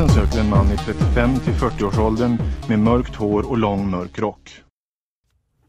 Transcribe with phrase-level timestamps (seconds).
[0.00, 2.38] Polisen söker en man i 35 till 40-årsåldern
[2.68, 4.62] med mörkt hår och lång mörk rock.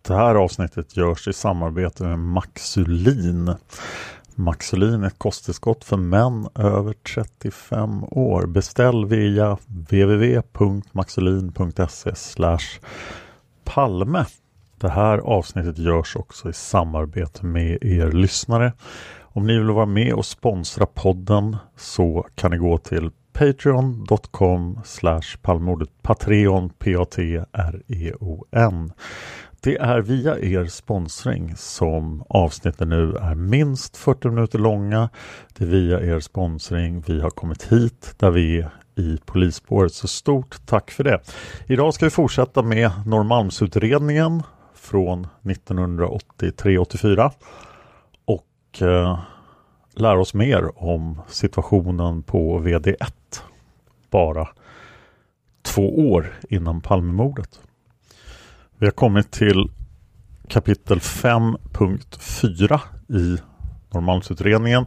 [0.02, 3.56] Det här avsnittet görs i samarbete med Maxulin.
[4.36, 8.46] Maxulin är ett kosttillskott för män över 35 år.
[8.46, 12.14] Beställ via www.maxulin.se
[13.64, 14.26] palme.
[14.80, 18.74] Det här avsnittet görs också i samarbete med er lyssnare.
[19.22, 23.12] Om ni vill vara med och sponsra podden så kan ni gå till
[23.42, 24.80] patreon.com
[25.42, 27.34] palmordet Patreon P-A-T-R-E-O-N
[29.62, 35.10] det är via er sponsring som avsnitten nu är minst 40 minuter långa.
[35.58, 39.94] Det är via er sponsring vi har kommit hit där vi är i polisspåret.
[39.94, 41.20] Så stort tack för det.
[41.68, 47.32] Idag ska vi fortsätta med Norrmalmsutredningen från 1983-84
[48.26, 49.20] och eh,
[49.96, 53.14] lära oss mer om situationen på VD1
[54.12, 54.48] bara
[55.62, 57.60] två år innan Palmemordet.
[58.78, 59.70] Vi har kommit till
[60.48, 62.80] kapitel 5.4
[63.10, 63.38] i
[63.94, 64.86] Norrmalmsutredningen.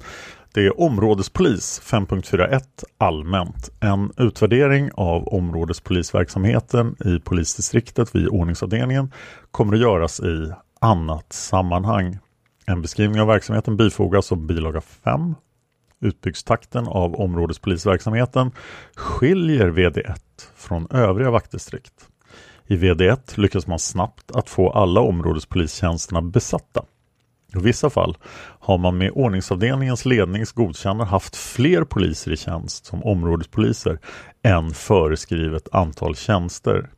[0.54, 2.60] Det är områdespolis 5.41
[2.98, 3.70] allmänt.
[3.80, 9.12] En utvärdering av områdespolisverksamheten i polisdistriktet vid ordningsavdelningen
[9.50, 12.18] kommer att göras i annat sammanhang.
[12.66, 15.34] En beskrivning av verksamheten bifogas som bilaga 5.
[16.04, 18.50] Utbyggstakten av områdespolisverksamheten
[18.96, 20.16] skiljer VD1
[20.56, 22.08] från övriga vaktdistrikt.
[22.66, 26.84] I VD1 lyckas man snabbt att få alla områdespolistjänsterna besatta.
[27.54, 28.16] I vissa fall
[28.60, 33.98] har man med ordningsavdelningens lednings godkännande haft fler poliser i tjänst som områdespoliser
[34.42, 36.90] än föreskrivet antal tjänster.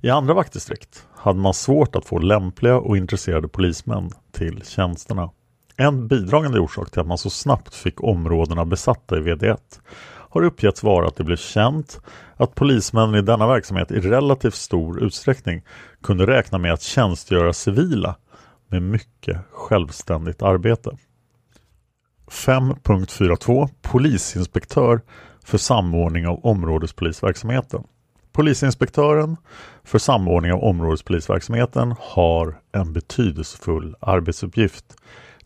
[0.00, 5.30] I andra vaktdistrikt hade man svårt att få lämpliga och intresserade polismän till tjänsterna.
[5.82, 9.58] En bidragande orsak till att man så snabbt fick områdena besatta i VD1
[10.04, 12.00] har uppgetts vara att det blev känt
[12.36, 15.62] att polismännen i denna verksamhet i relativt stor utsträckning
[16.02, 18.16] kunde räkna med att tjänstgöra civila
[18.68, 20.90] med mycket självständigt arbete.
[22.26, 25.00] 5.42 Polisinspektör
[25.44, 27.84] för samordning av områdespolisverksamheten.
[28.32, 29.36] Polisinspektören
[29.84, 34.84] för samordning av områdespolisverksamheten har en betydelsefull arbetsuppgift.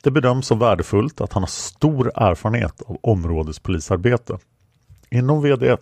[0.03, 4.39] Det bedöms som värdefullt att han har stor erfarenhet av områdespolisarbete.
[5.11, 5.79] Inom VD1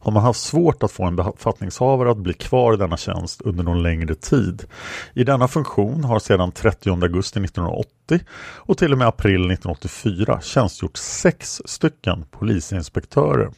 [0.00, 3.64] har man haft svårt att få en befattningshavare att bli kvar i denna tjänst under
[3.64, 4.64] någon längre tid.
[5.14, 8.20] I denna funktion har sedan 30 augusti 1980
[8.56, 13.50] och till och med april 1984 tjänstgjort sex stycken polisinspektörer.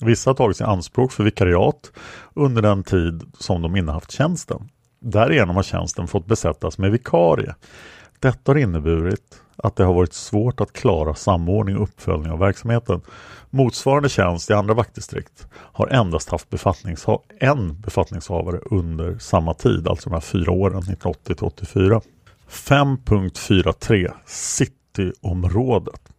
[0.00, 1.92] Vissa har tagits i anspråk för vikariat
[2.34, 4.68] under den tid som de innehaft tjänsten.
[5.00, 7.54] Därigenom har tjänsten fått besättas med vikarie.
[8.22, 13.00] Detta har inneburit att det har varit svårt att klara samordning och uppföljning av verksamheten.
[13.50, 20.10] Motsvarande tjänst i andra vaktdistrikt har endast haft befattningsha en befattningshavare under samma tid, alltså
[20.10, 22.00] de här fyra åren 1980 till 84.
[22.48, 26.11] 5.43 Cityområdet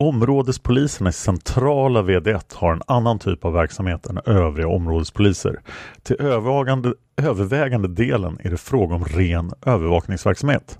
[0.00, 5.60] Områdespoliserna i centrala VD1 har en annan typ av verksamhet än övriga områdespoliser.
[6.02, 10.78] Till övervägande, övervägande delen är det fråga om ren övervakningsverksamhet.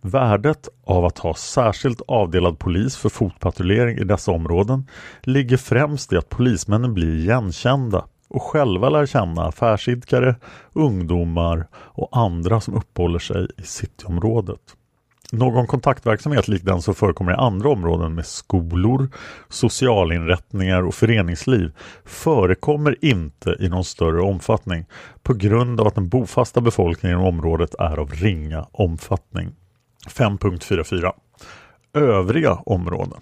[0.00, 4.86] Värdet av att ha särskilt avdelad polis för fotpatrullering i dessa områden
[5.22, 10.34] ligger främst i att polismännen blir igenkända och själva lär känna affärsidkare,
[10.72, 14.76] ungdomar och andra som uppehåller sig i cityområdet.
[15.32, 19.08] Någon kontaktverksamhet lik den som förekommer i andra områden med skolor,
[19.48, 21.72] socialinrättningar och föreningsliv
[22.04, 24.86] förekommer inte i någon större omfattning
[25.22, 29.48] på grund av att den bofasta befolkningen i området är av ringa omfattning.
[30.08, 31.12] 5.44
[31.94, 33.20] Övriga områden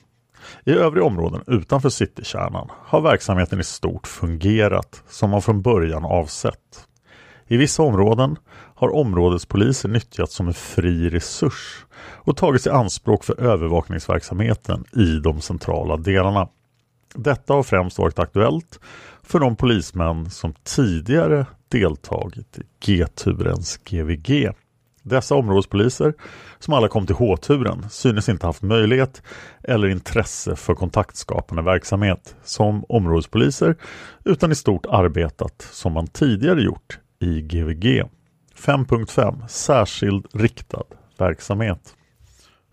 [0.65, 6.88] i övriga områden utanför citykärnan har verksamheten i stort fungerat som man från början avsett.
[7.49, 8.37] I vissa områden
[8.75, 15.41] har områdespoliser nyttjats som en fri resurs och tagits i anspråk för övervakningsverksamheten i de
[15.41, 16.49] centrala delarna.
[17.15, 18.81] Detta har främst varit aktuellt
[19.23, 24.51] för de polismän som tidigare deltagit i G-turens GVG.
[25.03, 26.15] Dessa områdespoliser,
[26.59, 29.23] som alla kom till H-turen, synes inte haft möjlighet
[29.63, 33.77] eller intresse för kontaktskapande verksamhet som områdespoliser
[34.25, 38.05] utan i stort arbetat som man tidigare gjort i GVG.
[38.57, 40.85] 5.5 Särskild riktad
[41.19, 41.95] verksamhet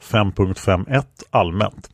[0.01, 1.89] 5.51 Allmänt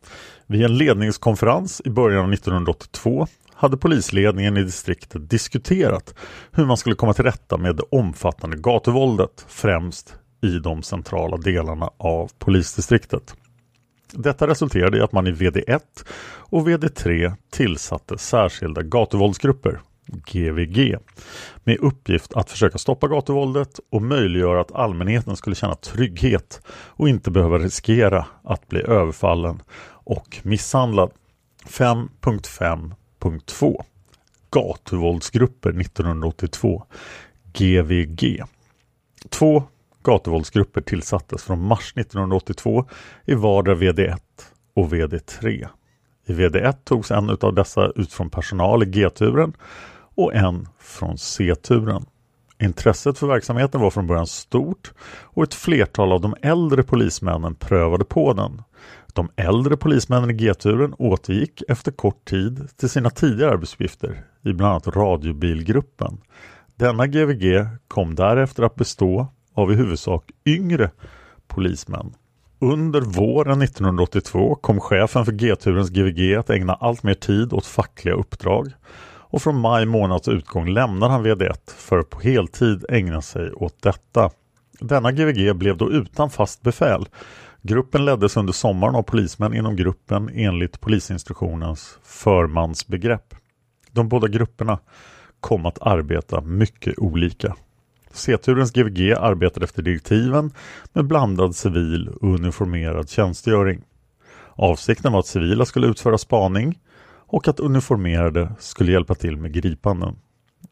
[0.48, 6.16] Vid en ledningskonferens i början av 1982 hade polisledningen i distriktet diskuterat
[6.52, 11.90] hur man skulle komma till rätta med det omfattande gatuvåldet, främst i de centrala delarna
[11.98, 13.36] av polisdistriktet.
[14.12, 15.80] Detta resulterade i att man i VD1
[16.24, 19.82] och VD3 tillsatte särskilda gatuvåldsgrupper,
[20.12, 20.98] GVG,
[21.64, 27.32] med uppgift att försöka stoppa gatuvåldet och möjliggöra att allmänheten skulle känna trygghet och inte
[27.32, 29.62] behöva riskera att bli överfallen
[30.04, 31.12] och misshandlad.
[31.66, 33.84] 5.5.2
[34.50, 36.84] Gatuvåldsgrupper 1982
[37.54, 38.44] GVG
[39.30, 39.64] Två
[40.04, 42.86] gatuvåldsgrupper tillsattes från mars 1982
[43.26, 44.20] i vardera VD1
[44.76, 45.68] och VD3.
[46.26, 49.54] I VD1 togs en av dessa ut från personal i G-turen
[50.16, 52.06] och en från C-turen.
[52.60, 54.94] Intresset för verksamheten var från början stort
[55.24, 58.62] och ett flertal av de äldre polismännen prövade på den.
[59.14, 64.72] De äldre polismännen i G-turen återgick efter kort tid till sina tidigare arbetsuppgifter i bland
[64.72, 66.18] annat radiobilgruppen.
[66.76, 70.92] Denna GVG kom därefter att bestå av i huvudsak yngre
[71.48, 72.14] polismän.
[72.60, 78.16] Under våren 1982 kom chefen för G-turens GVG att ägna allt mer tid åt fackliga
[78.16, 78.72] uppdrag
[79.32, 83.82] och från maj månads utgång lämnar han VD1 för att på heltid ägna sig åt
[83.82, 84.30] detta.
[84.80, 87.06] Denna GVG blev då utan fast befäl.
[87.62, 93.36] Gruppen leddes under sommaren av polismän inom gruppen enligt polisinstruktionens förmansbegrepp.
[93.92, 94.80] De båda grupperna
[95.40, 97.56] kom att arbeta mycket olika.
[98.12, 100.52] C-turens GVG arbetade efter direktiven
[100.94, 103.82] med blandad civil och uniformerad tjänstgöring.
[104.56, 106.80] Avsikten var att civila skulle utföra spaning
[107.32, 110.16] och att uniformerade skulle hjälpa till med gripanden.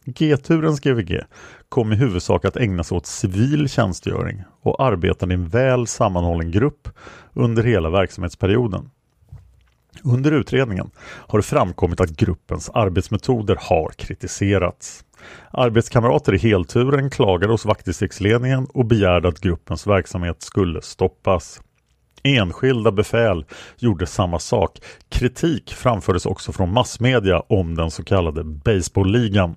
[0.06, 1.22] G-turens GVG
[1.70, 6.52] kom i huvudsak att ägna sig åt civil tjänstgöring och arbetade i en väl sammanhållen
[6.52, 6.88] grupp
[7.34, 8.90] under hela verksamhetsperioden.
[10.04, 15.06] Under utredningen har det framkommit att gruppens arbetsmetoder har kritiserats.
[15.52, 21.62] Arbetskamrater i helturen klagade hos vaktdistriktsledningen och begärde att gruppens verksamhet skulle stoppas.
[22.24, 23.46] Enskilda befäl
[23.78, 24.82] gjorde samma sak.
[25.10, 29.56] Kritik framfördes också från massmedia om den så kallade baseballligan.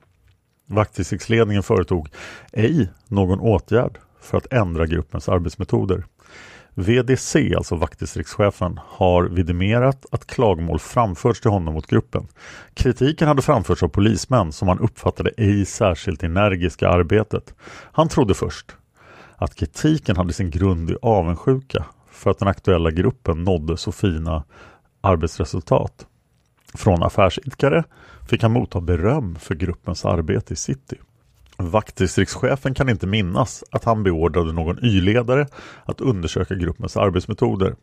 [0.66, 2.08] Vaktdistriktsledningen företog
[2.52, 6.04] ej någon åtgärd för att ändra gruppens arbetsmetoder.
[6.74, 12.26] VDC, alltså vaktdistriktschefen, har vidimerat att klagomål framförts till honom mot gruppen.
[12.74, 17.54] Kritiken hade framförts av polismän som han uppfattade ej särskilt energiska arbetet.
[17.92, 18.76] Han trodde först
[19.36, 21.84] att kritiken hade sin grund i avundsjuka
[22.22, 24.44] för att den aktuella gruppen nådde så fina
[25.00, 26.06] arbetsresultat.
[26.74, 27.84] Från affärsidkare
[28.28, 30.96] fick han motta beröm för gruppens arbete i city.
[31.56, 35.46] Vaktdistriktschefen kan inte minnas att han beordrade någon Y-ledare
[35.84, 37.74] att undersöka gruppens arbetsmetoder.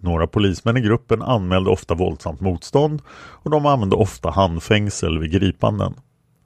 [0.00, 5.94] Några polismän i gruppen anmälde ofta våldsamt motstånd och de använde ofta handfängsel vid gripanden.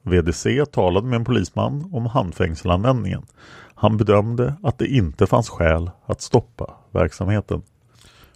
[0.03, 3.23] VDC talade med en polisman om handfängselanvändningen.
[3.83, 7.62] Han bedömde att det inte fanns skäl att stoppa verksamheten.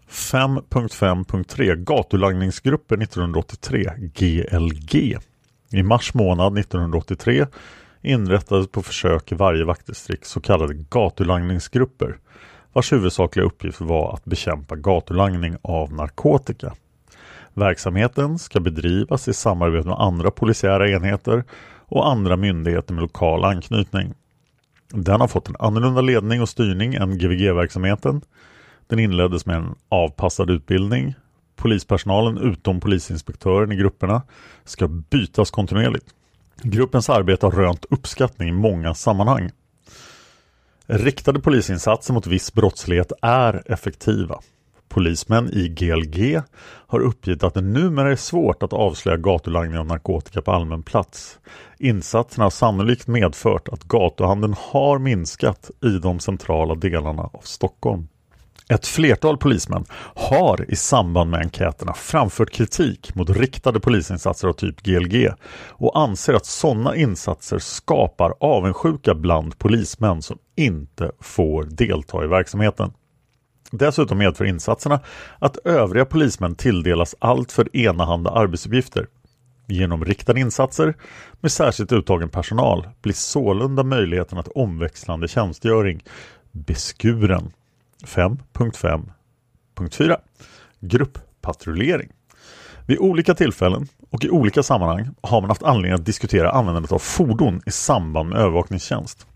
[0.08, 5.18] 5.5.3 Gatulangningsgrupper 1983 GLG
[5.70, 7.46] I mars månad 1983
[8.02, 12.18] inrättades på försök i varje vaktdistrikt så kallade gatulangningsgrupper
[12.72, 16.74] vars huvudsakliga uppgift var att bekämpa gatulangning av narkotika.
[17.54, 21.44] Verksamheten ska bedrivas i samarbete med andra polisiära enheter
[21.88, 24.14] och andra myndigheter med lokal anknytning.
[24.88, 28.20] Den har fått en annorlunda ledning och styrning än GVG-verksamheten.
[28.86, 31.14] Den inleddes med en avpassad utbildning.
[31.56, 34.22] Polispersonalen utom polisinspektören i grupperna
[34.64, 36.06] ska bytas kontinuerligt.
[36.62, 39.50] Gruppens arbete har rönt uppskattning i många sammanhang.
[40.86, 44.40] Riktade polisinsatser mot viss brottslighet är effektiva.
[44.96, 46.40] Polismän i GLG
[46.86, 51.38] har uppgett att det numera är svårt att avslöja gatulangning av narkotika på allmän plats.
[51.78, 58.08] Insatserna har sannolikt medfört att gatuhandeln har minskat i de centrala delarna av Stockholm.
[58.68, 59.84] Ett flertal polismän
[60.14, 65.28] har i samband med enkäterna framfört kritik mot riktade polisinsatser av typ GLG
[65.68, 72.92] och anser att sådana insatser skapar avundsjuka bland polismän som inte får delta i verksamheten.
[73.70, 75.00] Dessutom medför insatserna
[75.38, 79.06] att övriga polismän tilldelas allt för enahanda arbetsuppgifter.
[79.66, 80.94] Genom riktade insatser
[81.40, 86.02] med särskilt uttagen personal blir sålunda möjligheten att omväxlande tjänstgöring
[86.52, 87.52] beskuren.
[88.04, 90.16] 5.5.4
[90.80, 92.08] Grupppatrullering
[92.86, 96.98] Vid olika tillfällen och i olika sammanhang har man haft anledning att diskutera användandet av
[96.98, 99.26] fordon i samband med övervakningstjänst.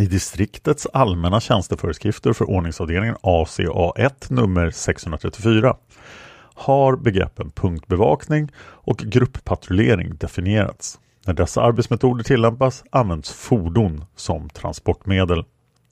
[0.00, 5.76] I distriktets allmänna tjänsteföreskrifter för ordningsavdelningen ACA1 nummer 634
[6.54, 10.98] har begreppen punktbevakning och grupppatrullering definierats.
[11.26, 15.44] När dessa arbetsmetoder tillämpas används fordon som transportmedel.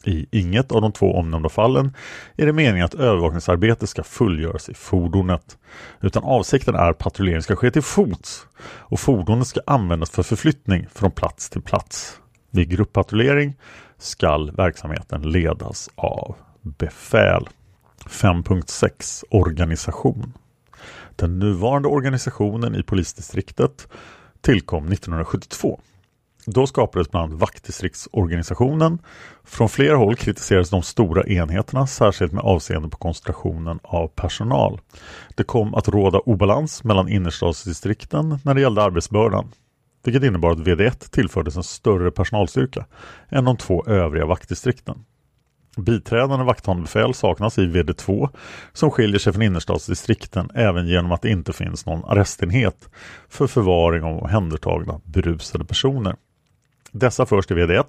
[0.05, 1.95] I inget av de två omnämnda fallen
[2.37, 5.59] är det meningen att övervakningsarbetet ska fullgöras i fordonet.
[6.01, 10.87] Utan avsikten är att patrullering ska ske till fots och fordonet ska användas för förflyttning
[10.95, 12.21] från plats till plats.
[12.51, 13.55] Vid grupppatrullering
[13.99, 17.49] skall verksamheten ledas av befäl.
[18.07, 20.33] 5.6 Organisation
[21.17, 23.89] Den nuvarande organisationen i polisdistriktet
[24.41, 25.81] tillkom 1972
[26.47, 28.99] då skapades bland annat vaktdistriktsorganisationen.
[29.45, 34.81] Från flera håll kritiserades de stora enheterna, särskilt med avseende på koncentrationen av personal.
[35.35, 39.53] Det kom att råda obalans mellan innerstadsdistrikten när det gällde arbetsbördan,
[40.07, 42.87] vilket innebar att VD1 tillfördes en större personalstyrka
[43.29, 45.05] än de två övriga vaktdistrikten.
[45.77, 48.29] Biträdande vakthandbefäl saknas i VD2
[48.73, 52.89] som skiljer sig från innerstadsdistrikten även genom att det inte finns någon arrestenhet
[53.29, 56.17] för förvaring av omhändertagna berusade personer.
[56.93, 57.85] Dessa förs till VD1,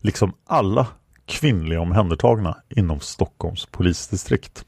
[0.00, 0.86] liksom alla
[1.26, 4.64] kvinnliga omhändertagna inom Stockholms polisdistrikt.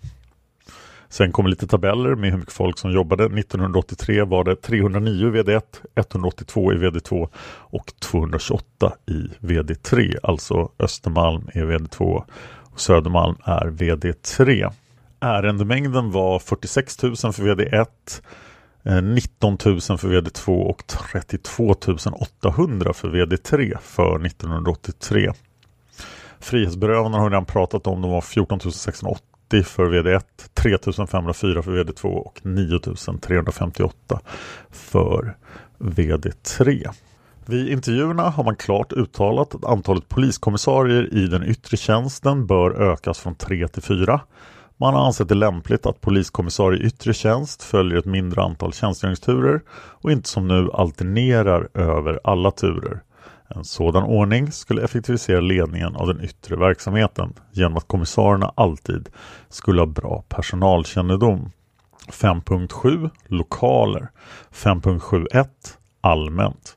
[1.14, 3.25] Sen kommer lite tabeller med hur mycket folk som jobbade.
[3.25, 5.62] 1983 var det 309 i VD1,
[5.94, 10.16] 182 i VD2 och 228 i VD3.
[10.23, 12.23] Alltså Östermalm är VD2
[12.73, 14.73] och Södermalm är VD3.
[15.21, 17.87] Ärendemängden var 46 000 för VD1,
[19.02, 21.75] 19 000 för VD2 och 32
[22.40, 25.33] 800 för VD3 för 1983.
[26.40, 28.02] Frihetsberövandena har vi redan pratat om.
[28.02, 30.23] De var 14 608 för VD1,
[30.55, 34.21] 3504 för VD2 och 9358
[34.71, 35.37] för
[35.79, 36.91] VD3.
[37.47, 43.19] Vid intervjuerna har man klart uttalat att antalet poliskommissarier i den yttre tjänsten bör ökas
[43.19, 44.21] från 3 till 4
[44.77, 49.61] man har ansett det lämpligt att poliskommissarie i yttre tjänst följer ett mindre antal tjänstgöringsturer
[49.71, 53.01] och inte som nu alternerar över alla turer.
[53.49, 59.09] En sådan ordning skulle effektivisera ledningen av den yttre verksamheten genom att kommissarierna alltid
[59.49, 61.51] skulle ha bra personalkännedom.
[62.09, 64.09] 5.7 Lokaler
[64.53, 65.47] 5.7.1
[66.01, 66.77] Allmänt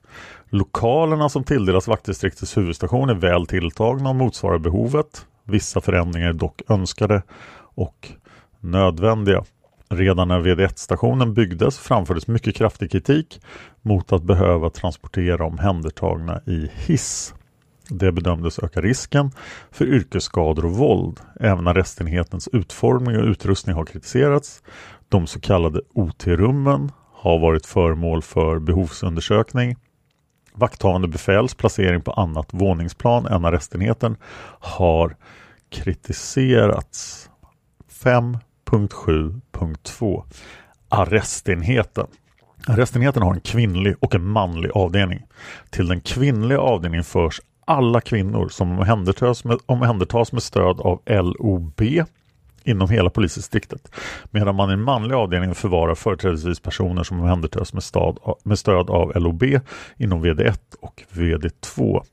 [0.50, 5.26] Lokalerna som tilldelas vaktdistriktets huvudstation är väl tilltagna och motsvarar behovet.
[5.44, 7.22] Vissa förändringar är dock önskade
[7.76, 8.12] och
[8.60, 9.44] nödvändiga.
[9.90, 13.42] Redan när VD1-stationen byggdes framfördes mycket kraftig kritik
[13.88, 17.34] mot att behöva transportera omhändertagna i hiss.
[17.90, 19.32] Det bedömdes öka risken
[19.72, 21.20] för yrkesskador och våld.
[21.40, 24.64] Även arrestenhetens utformning och utrustning har kritiserats.
[25.10, 29.76] De så kallade OT-rummen har varit föremål för behovsundersökning.
[30.54, 34.16] Vakthavande befäls placering på annat våningsplan än arrestenheten
[34.60, 35.16] har
[35.70, 37.30] kritiserats.
[38.04, 40.24] 5.7.2
[40.90, 42.08] Arrestenheten
[42.68, 45.26] Arrestenheten har en kvinnlig och en manlig avdelning.
[45.70, 51.82] Till den kvinnliga avdelningen förs alla kvinnor som omhändertas med, omhändertas med stöd av LOB
[52.64, 53.92] inom hela polisdistriktet.
[54.32, 58.90] Medan man i den manliga avdelningen förvarar företrädesvis personer som omhändertas med, stad, med stöd
[58.90, 59.44] av LOB
[59.98, 62.04] inom VD1 och VD2.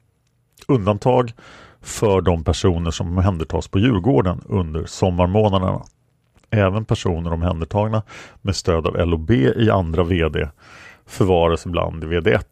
[0.69, 1.33] Undantag
[1.81, 5.83] för de personer som omhändertas på Djurgården under sommarmånaderna.
[6.55, 8.03] Även personer omhändertagna
[8.43, 10.49] med stöd av LOB i andra VD
[11.07, 12.45] förvaras ibland i VD1.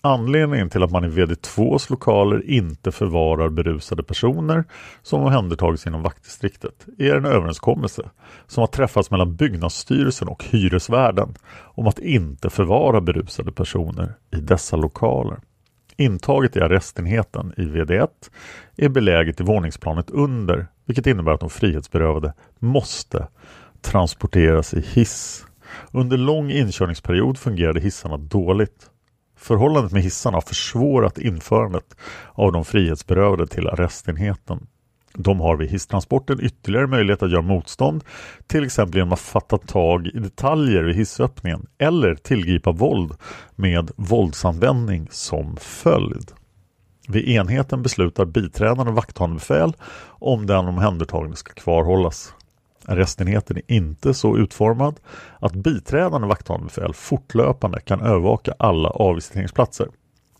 [0.00, 4.64] Anledningen till att man i VD2s lokaler inte förvarar berusade personer
[5.02, 8.10] som omhändertagits inom vaktdistriktet är en överenskommelse
[8.46, 14.76] som har träffats mellan byggnadsstyrelsen och hyresvärden om att inte förvara berusade personer i dessa
[14.76, 15.38] lokaler.
[15.96, 18.08] Intaget i arrestenheten i VD1
[18.76, 23.28] är beläget i våningsplanet under vilket innebär att de frihetsberövade måste
[23.80, 25.46] transporteras i hiss.
[25.92, 28.90] Under lång inkörningsperiod fungerade hissarna dåligt.
[29.36, 31.96] Förhållandet med hissarna har försvårat införandet
[32.32, 34.66] av de frihetsberövade till arrestenheten.
[35.18, 38.04] De har vid hisstransporten ytterligare möjlighet att göra motstånd,
[38.46, 43.12] till exempel genom att fatta tag i detaljer vid hissöppningen eller tillgripa våld
[43.54, 46.30] med våldsanvändning som följd.
[47.08, 49.72] Vid enheten beslutar biträdande vakthavande befäl
[50.06, 52.34] om den omhändertagne ska kvarhållas.
[52.84, 55.00] Arrestenheten är inte så utformad
[55.40, 59.88] att biträdande vakthavande befäl fortlöpande kan övervaka alla avvisiteringsplatser.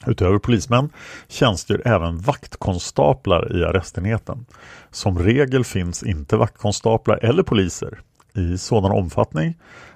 [0.06, 0.90] Utöver polismän
[1.28, 4.46] tjänstgör även vaktkonstaplar i arrestenheten.
[4.90, 8.00] Som regel finns inte vaktkonstaplar eller poliser
[8.34, 9.54] i sådan omfattning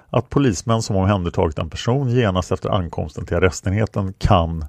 [0.09, 4.65] att polismän som omhändertagit en person genast efter ankomsten till arrestenheten kan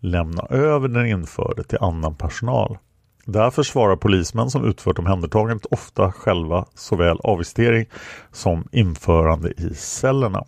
[0.00, 2.78] lämna över den införde till annan personal.
[3.26, 7.86] Därför svarar polismän som utfört omhändertagandet ofta själva såväl avvisitering
[8.32, 10.44] som införande i cellerna.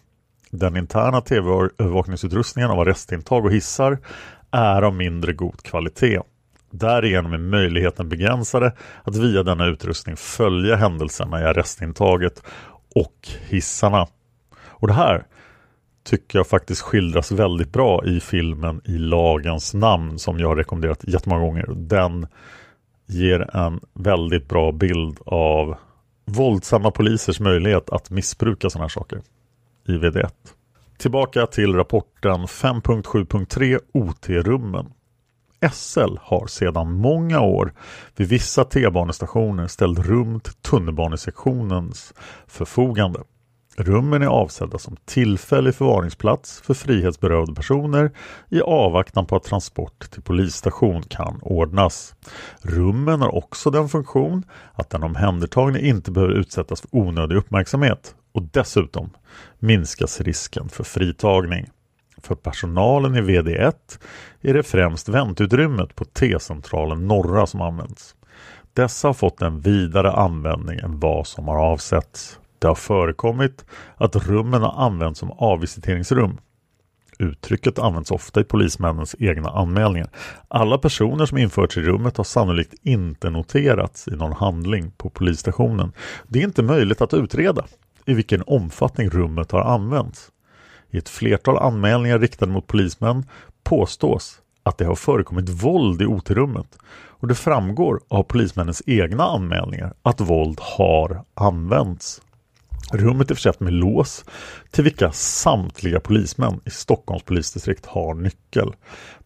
[0.59, 3.99] Den interna tv-övervakningsutrustningen av arrestintag och hissar
[4.51, 6.21] är av mindre god kvalitet.
[6.71, 8.73] Därigenom är möjligheten begränsade
[9.05, 12.43] att via denna utrustning följa händelserna i arrestintaget
[12.95, 14.07] och hissarna.
[14.67, 15.27] Och det här
[16.05, 21.05] tycker jag faktiskt skildras väldigt bra i filmen I lagens namn som jag har rekommenderat
[21.09, 21.67] jättemånga gånger.
[21.77, 22.27] Den
[23.07, 25.77] ger en väldigt bra bild av
[26.25, 29.23] våldsamma polisers möjlighet att missbruka sådana här saker
[29.89, 30.31] i VD1.
[30.99, 34.93] Tillbaka till rapporten 5.7.3 OT-rummen.
[35.73, 37.73] SL har sedan många år
[38.17, 42.15] vid vissa T-banestationer ställt rum till tunnelbanesektionens
[42.47, 43.21] förfogande.
[43.79, 48.11] Rummen är avsedda som tillfällig förvaringsplats för frihetsberövade personer
[48.49, 52.15] i avvaktan på att transport till polisstation kan ordnas.
[52.63, 54.43] Rummen har också den funktion
[54.75, 59.11] att den omhändertagne inte behöver utsättas för onödig uppmärksamhet och dessutom
[59.59, 61.67] minskas risken för fritagning.
[62.23, 63.73] För personalen i VD1
[64.41, 68.15] är det främst väntutrymmet på T-centralen Norra som används.
[68.73, 72.39] Dessa har fått en vidare användning än vad som har avsetts.
[72.59, 73.65] Det har förekommit
[73.97, 76.39] att rummen har använts som avvisiteringsrum.
[77.19, 80.11] Uttrycket används ofta i polismännens egna anmälningar.
[80.49, 85.93] Alla personer som införts i rummet har sannolikt inte noterats i någon handling på polisstationen.
[86.29, 87.65] Det är inte möjligt att utreda
[88.07, 90.31] i vilken omfattning rummet har använts.
[90.91, 93.25] I ett flertal anmälningar riktade mot polismän
[93.65, 96.79] påstås att det har förekommit våld i OT-rummet
[97.19, 102.23] och det framgår av polismännens egna anmälningar att våld har använts.
[102.93, 104.25] Rummet är försett med lås
[104.71, 108.73] till vilka samtliga polismän i Stockholms polisdistrikt har nyckel.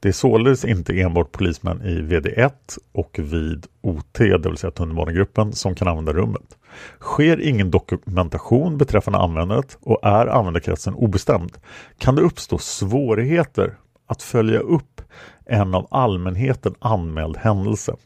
[0.01, 2.53] Det är således inte enbart polismän i VD1
[2.93, 6.57] och vid OT, det vill säga tunnelbanegruppen, som kan använda rummet.
[7.01, 11.53] Sker ingen dokumentation beträffande användandet och är användarkretsen obestämd
[11.99, 15.01] kan det uppstå svårigheter att följa upp
[15.47, 17.97] en av allmänheten anmäld händelse.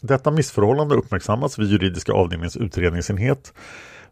[0.00, 3.52] Detta missförhållande uppmärksammas vid juridiska avdelningens utredningsenhet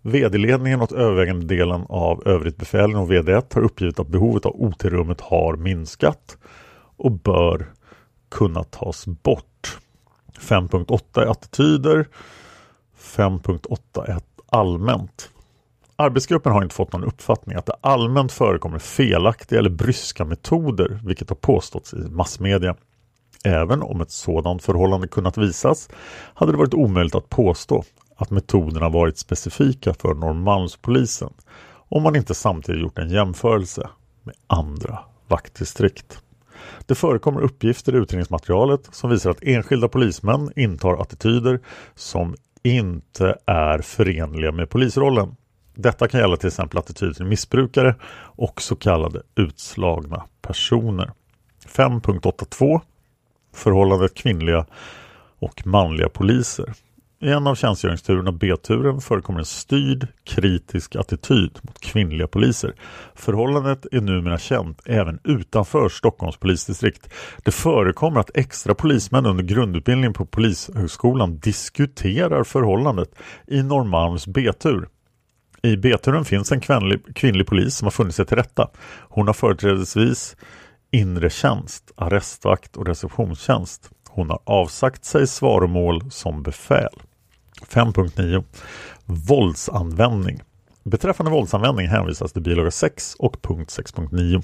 [0.02, 5.20] VD-ledningen och övervägande delen av övrigt befäl inom VD1 har uppgivit att behovet av OT-rummet
[5.20, 6.38] har minskat
[6.96, 7.66] och bör
[8.30, 9.78] kunna tas bort.
[10.38, 12.06] 5.8 är attityder.
[12.98, 15.30] 5.8 är allmänt.
[15.96, 21.28] Arbetsgruppen har inte fått någon uppfattning att det allmänt förekommer felaktiga eller bryska metoder, vilket
[21.28, 22.76] har påståtts i massmedia.
[23.44, 25.88] Även om ett sådant förhållande kunnat visas
[26.34, 27.84] hade det varit omöjligt att påstå
[28.18, 31.32] att metoderna varit specifika för Norrmalmspolisen
[31.88, 33.88] om man inte samtidigt gjort en jämförelse
[34.22, 36.22] med andra vaktdistrikt.
[36.86, 41.60] Det förekommer uppgifter i utredningsmaterialet som visar att enskilda polismän intar attityder
[41.94, 45.36] som inte är förenliga med polisrollen.
[45.74, 47.94] Detta kan gälla till exempel attityder till missbrukare
[48.36, 51.10] och så kallade utslagna personer.
[51.66, 52.80] 5.82
[53.54, 54.66] Förhållandet kvinnliga
[55.38, 56.74] och manliga poliser.
[57.20, 62.74] I en av tjänstgöringsturerna B-turen förekommer en styrd, kritisk attityd mot kvinnliga poliser.
[63.14, 67.10] Förhållandet är numera känt även utanför Stockholms polisdistrikt.
[67.44, 73.14] Det förekommer att extra polismän under grundutbildningen på Polishögskolan diskuterar förhållandet
[73.46, 74.88] i Norrmalms B-tur.
[75.62, 78.70] I B-turen finns en kvinnlig, kvinnlig polis som har funnit sig till rätta.
[79.08, 80.36] Hon har företrädesvis
[80.90, 83.90] inre tjänst, arrestvakt och receptionstjänst.
[84.08, 86.92] Hon har avsagt sig svaromål som befäl.
[87.60, 88.44] 5.9
[89.04, 90.42] Våldsanvändning.
[90.82, 94.42] Beträffande våldsanvändning hänvisas till bilaga 6 och punkt 6.9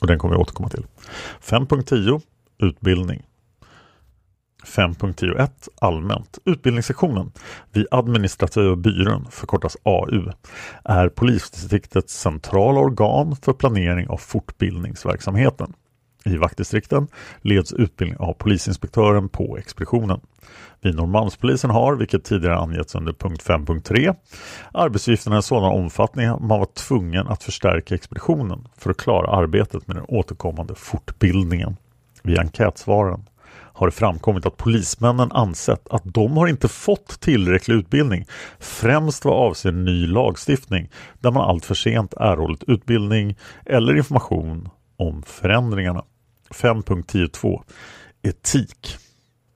[0.00, 0.86] och den kommer vi återkomma till.
[1.42, 2.20] 5.10
[2.58, 3.22] Utbildning.
[4.64, 6.38] 5.10.1 Allmänt.
[6.44, 7.32] Utbildningssektionen.
[7.72, 10.32] Vid administrativa byrån, förkortas AU,
[10.84, 15.72] är polisdistriktets centrala organ för planering av fortbildningsverksamheten.
[16.24, 17.06] I vaktdistrikten
[17.42, 20.20] leds utbildning av polisinspektören på expeditionen.
[20.80, 24.14] Vid Norrmalmspolisen har, vilket tidigare angetts under punkt 5.3,
[24.72, 29.86] arbetsuppgifterna i sådan omfattning att man var tvungen att förstärka expeditionen för att klara arbetet
[29.86, 31.76] med den återkommande fortbildningen.
[32.22, 38.26] Vid enkätsvaren har det framkommit att polismännen ansett att de har inte fått tillräcklig utbildning,
[38.58, 45.22] främst vad avser ny lagstiftning, där man allt för sent erhållit utbildning eller information om
[45.22, 46.04] förändringarna.
[46.50, 47.62] 5.10.2
[48.22, 48.96] Etik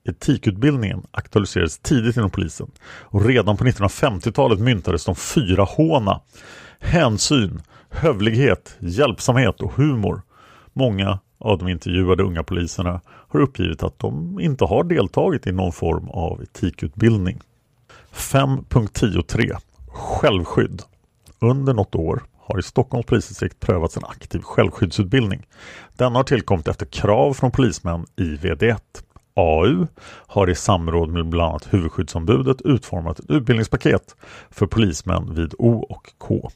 [0.05, 6.21] Etikutbildningen aktualiserades tidigt inom polisen och redan på 1950-talet myntades de fyra håna
[6.79, 10.21] hänsyn, hövlighet, hjälpsamhet och humor.
[10.73, 15.71] Många av de intervjuade unga poliserna har uppgivit att de inte har deltagit i någon
[15.71, 17.39] form av etikutbildning.
[18.13, 20.81] 5.10.3 Självskydd
[21.39, 25.47] Under något år har i Stockholms polisdistrikt prövats en aktiv självskyddsutbildning.
[25.93, 28.79] Den har tillkommit efter krav från polismän i VD1.
[29.35, 29.87] AU
[30.27, 34.15] har i samråd med bland annat huvudskyddsombudet utformat ett utbildningspaket
[34.49, 36.51] för polismän vid O och K.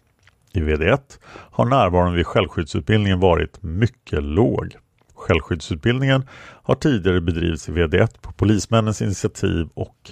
[0.53, 4.75] I VD1 har närvaron vid självskyddsutbildningen varit mycket låg.
[5.15, 6.27] Självskyddsutbildningen
[6.63, 10.11] har tidigare bedrivits i VD1 på polismännens initiativ och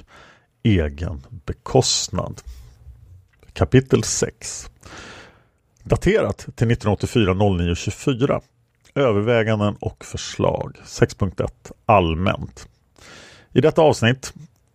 [0.64, 2.42] egen bekostnad.
[3.54, 4.70] Kapitel 6
[5.88, 8.42] Daterat till 1984-09-24
[8.96, 10.78] Överväganden och förslag.
[10.86, 11.48] 6.1
[11.86, 12.68] Allmänt.
[13.54, 14.34] I detta avsnitt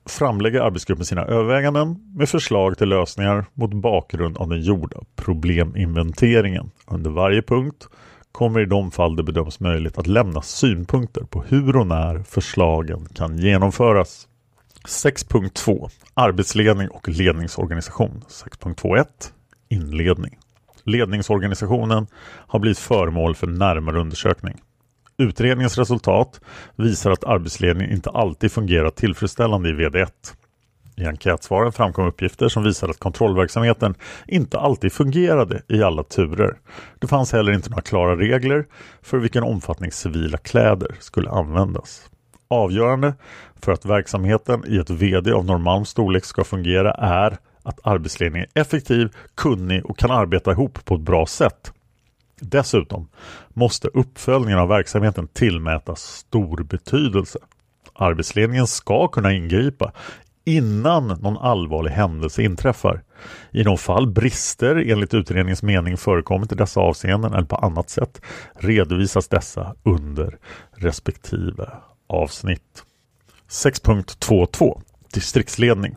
[0.09, 6.71] framlägger arbetsgruppen sina överväganden med förslag till lösningar mot bakgrund av den gjorda probleminventeringen.
[6.87, 7.89] Under varje punkt
[8.33, 13.09] kommer i de fall det bedöms möjligt att lämna synpunkter på hur och när förslagen
[13.15, 14.29] kan genomföras.
[14.89, 18.25] 6.2 Arbetsledning och ledningsorganisation.
[18.29, 19.07] 6.2.1
[19.69, 20.39] Inledning.
[20.91, 22.07] Ledningsorganisationen
[22.47, 24.61] har blivit föremål för närmare undersökning.
[25.19, 26.41] Utredningens resultat
[26.77, 30.09] visar att arbetsledningen inte alltid fungerar tillfredsställande i VD1.
[30.97, 33.95] I enkätsvaren framkom uppgifter som visar att kontrollverksamheten
[34.27, 36.59] inte alltid fungerade i alla turer.
[36.99, 38.67] Det fanns heller inte några klara regler
[39.03, 42.11] för vilken omfattning civila kläder skulle användas.
[42.49, 43.15] Avgörande
[43.63, 48.61] för att verksamheten i ett VD av normal storlek ska fungera är att arbetsledningen är
[48.61, 51.73] effektiv, kunnig och kan arbeta ihop på ett bra sätt.
[52.41, 53.09] Dessutom
[53.49, 57.39] måste uppföljningen av verksamheten tillmätas stor betydelse.
[57.93, 59.93] Arbetsledningen ska kunna ingripa
[60.45, 63.03] innan någon allvarlig händelse inträffar.
[63.51, 68.21] I de fall brister enligt utredningens mening förekommit i dessa avseenden eller på annat sätt
[68.55, 70.39] redovisas dessa under
[70.73, 71.71] respektive
[72.09, 72.85] avsnitt.
[73.49, 74.81] 6.22
[75.13, 75.97] Distriktsledning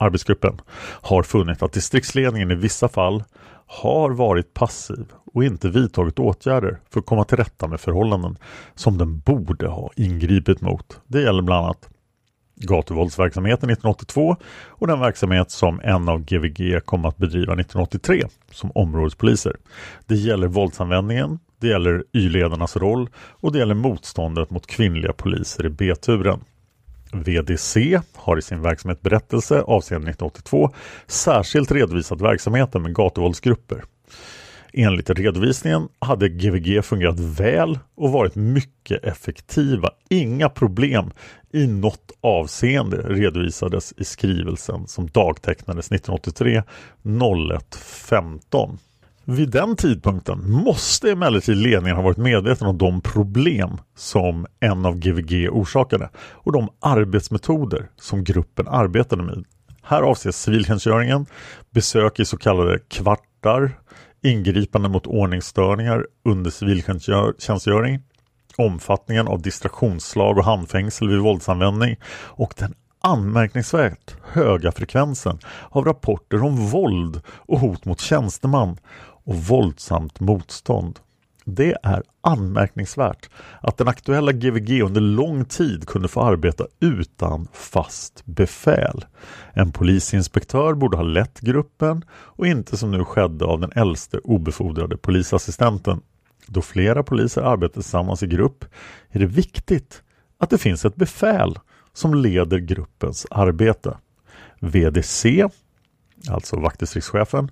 [0.00, 0.60] Arbetsgruppen
[1.02, 3.24] har funnit att distriktsledningen i vissa fall
[3.66, 8.38] har varit passiv och inte vidtagit åtgärder för att komma till rätta med förhållanden
[8.74, 11.00] som den borde ha ingripit mot.
[11.06, 11.88] Det gäller bland annat
[12.56, 14.36] gatuvåldsverksamheten 1982
[14.68, 19.56] och den verksamhet som en av GVG kom att bedriva 1983 som områdespoliser.
[20.06, 25.68] Det gäller våldsanvändningen, det gäller Y-ledarnas roll och det gäller motståndet mot kvinnliga poliser i
[25.68, 26.40] B-turen.
[27.12, 30.70] VDC har i sin verksamhetsberättelse avseende 1982
[31.06, 33.84] särskilt redovisat verksamheten med gatuvåldsgrupper.
[34.72, 39.90] Enligt redovisningen hade GVG fungerat väl och varit mycket effektiva.
[40.10, 41.10] Inga problem
[41.52, 46.62] i något avseende redovisades i skrivelsen som dagtecknades 1983
[47.54, 48.78] 01 15.
[49.24, 54.98] Vid den tidpunkten måste emellertid ledningen ha varit medveten om de problem som en av
[54.98, 59.44] GVG orsakade och de arbetsmetoder som gruppen arbetade med.
[59.82, 61.26] Här avses civiltjänstgöringen,
[61.70, 63.80] besök i så kallade kvartar,
[64.22, 68.00] ingripande mot ordningsstörningar under civiltjänstgöring,
[68.56, 75.38] omfattningen av distraktionsslag och handfängsel vid våldsanvändning och den anmärkningsvärt höga frekvensen
[75.70, 78.76] av rapporter om våld och hot mot tjänsteman
[79.30, 80.98] och våldsamt motstånd.
[81.44, 88.22] Det är anmärkningsvärt att den aktuella GVG under lång tid kunde få arbeta utan fast
[88.26, 89.04] befäl.
[89.52, 94.96] En polisinspektör borde ha lett gruppen och inte som nu skedde av den äldste obefordrade
[94.96, 96.00] polisassistenten.
[96.46, 98.64] Då flera poliser arbetar tillsammans i grupp
[99.10, 100.02] är det viktigt
[100.38, 101.58] att det finns ett befäl
[101.92, 103.96] som leder gruppens arbete.
[104.60, 105.48] VDC,
[106.28, 107.50] alltså vaktdistriktschefen,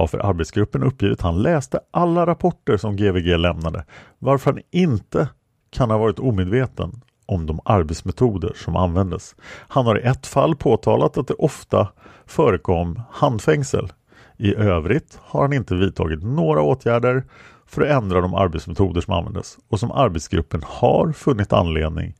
[0.00, 3.84] har för arbetsgruppen uppgivit att han läste alla rapporter som GVG lämnade
[4.18, 5.28] varför han inte
[5.70, 9.36] kan ha varit omedveten om de arbetsmetoder som användes.
[9.68, 11.88] Han har i ett fall påtalat att det ofta
[12.26, 13.92] förekom handfängsel.
[14.36, 17.24] I övrigt har han inte vidtagit några åtgärder
[17.66, 22.14] för att ändra de arbetsmetoder som användes och som arbetsgruppen har funnit anledning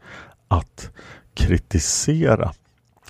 [0.48, 0.90] att
[1.34, 2.52] kritisera.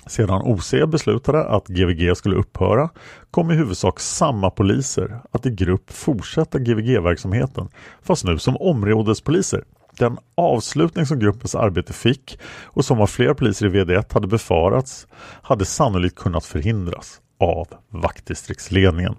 [0.07, 2.89] Sedan OC beslutade att GVG skulle upphöra
[3.31, 7.69] kom i huvudsak samma poliser att i grupp fortsätta GVG-verksamheten
[8.01, 9.63] fast nu som områdespoliser.
[9.97, 15.07] Den avslutning som gruppens arbete fick och som av flera poliser i VD1 hade befarats
[15.41, 19.15] hade sannolikt kunnat förhindras av vaktdistriktsledningen.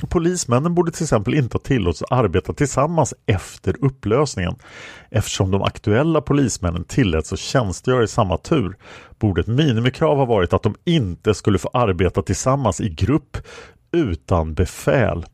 [0.00, 4.54] Polismännen borde till exempel inte ha tillåtits arbeta tillsammans efter upplösningen.
[5.10, 8.76] Eftersom de aktuella polismännen tilläts att tjänstgöra i samma tur
[9.18, 13.36] borde ett minimikrav ha varit att de inte skulle få arbeta tillsammans i grupp
[13.92, 15.26] utan befäl.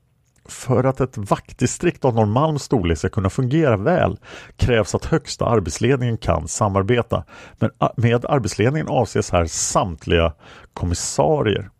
[0.44, 4.18] För att ett vaktdistrikt av Norrmalms storlek ska kunna fungera väl
[4.56, 7.24] krävs att högsta arbetsledningen kan samarbeta.
[7.58, 10.32] Men med arbetsledningen avses här samtliga
[10.74, 11.70] kommissarier.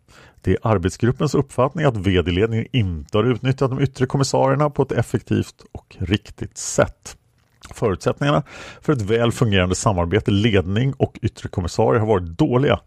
[0.43, 5.65] Det är arbetsgruppens uppfattning att vd-ledningen inte har utnyttjat de yttre kommissarierna på ett effektivt
[5.71, 7.17] och riktigt sätt.
[7.73, 8.43] Förutsättningarna
[8.81, 12.79] för ett väl fungerande samarbete, ledning och yttre kommissarier har varit dåliga.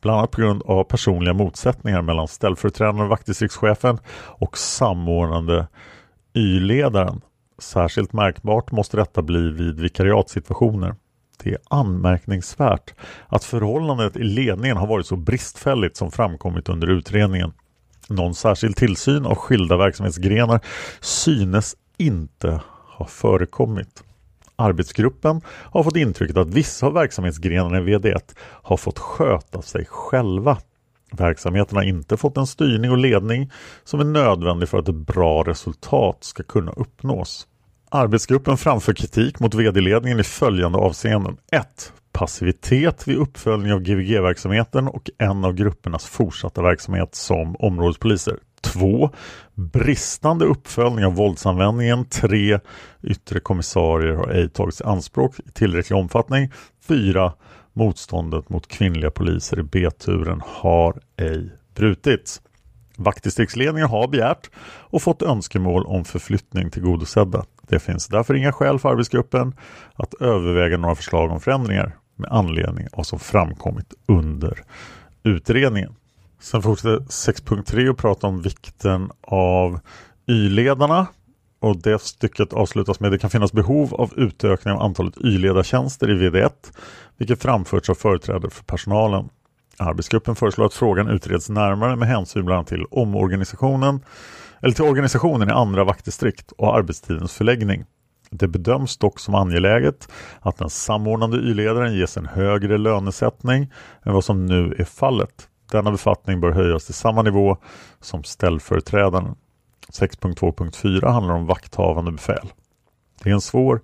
[0.00, 5.66] Bland annat på grund av personliga motsättningar mellan ställföreträdande vaktdistriktschefen och samordnande
[6.34, 7.20] Y-ledaren.
[7.58, 10.94] Särskilt märkbart måste detta bli vid vikariatsituationer.
[11.42, 12.94] Det är anmärkningsvärt
[13.28, 17.52] att förhållandet i ledningen har varit så bristfälligt som framkommit under utredningen.
[18.08, 20.60] Någon särskild tillsyn av skilda verksamhetsgrenar
[21.00, 24.02] synes inte ha förekommit.
[24.56, 30.58] Arbetsgruppen har fått intrycket att vissa av verksamhetsgrenarna i VD1 har fått sköta sig själva.
[31.12, 33.50] Verksamheten har inte fått en styrning och ledning
[33.84, 37.46] som är nödvändig för att ett bra resultat ska kunna uppnås.
[37.92, 41.36] Arbetsgruppen framför kritik mot vd-ledningen i följande avseenden.
[41.52, 41.92] 1.
[42.12, 48.36] Passivitet vid uppföljning av GVG-verksamheten och en av gruppernas fortsatta verksamhet som områdespoliser.
[48.60, 49.10] 2.
[49.54, 52.04] Bristande uppföljning av våldsanvändningen.
[52.04, 52.58] 3.
[53.02, 56.52] Yttre kommissarier har ej tagits i anspråk i tillräcklig omfattning.
[56.88, 57.32] 4.
[57.72, 62.40] Motståndet mot kvinnliga poliser i B-turen har ej brutits.
[62.96, 67.44] Vaktdistriktsledningen har begärt och fått önskemål om förflyttning tillgodosedda.
[67.70, 69.54] Det finns därför inga skäl för arbetsgruppen
[69.94, 74.64] att överväga några förslag om förändringar med anledning av vad som framkommit under
[75.22, 75.94] utredningen.
[76.40, 79.80] Sen fortsätter 6.3 att prata om vikten av
[80.26, 81.06] Y-ledarna
[81.60, 86.14] och det stycket avslutas med det kan finnas behov av utökning av antalet Y-ledartjänster i
[86.14, 86.50] VD1
[87.16, 89.28] vilket framförts av företrädare för personalen.
[89.78, 94.00] Arbetsgruppen föreslår att frågan utreds närmare med hänsyn bland annat till omorganisationen
[94.60, 97.84] eller till organisationen i andra vaktdistrikt och arbetstidens förläggning.
[98.30, 100.08] Det bedöms dock som angeläget
[100.40, 105.48] att den samordnande Y-ledaren ges en högre lönesättning än vad som nu är fallet.
[105.70, 107.56] Denna befattning bör höjas till samma nivå
[108.00, 109.34] som ställföreträdaren.
[109.92, 112.48] 6.2.4 handlar om vakthavande befäl.
[113.22, 113.80] Det är en svår,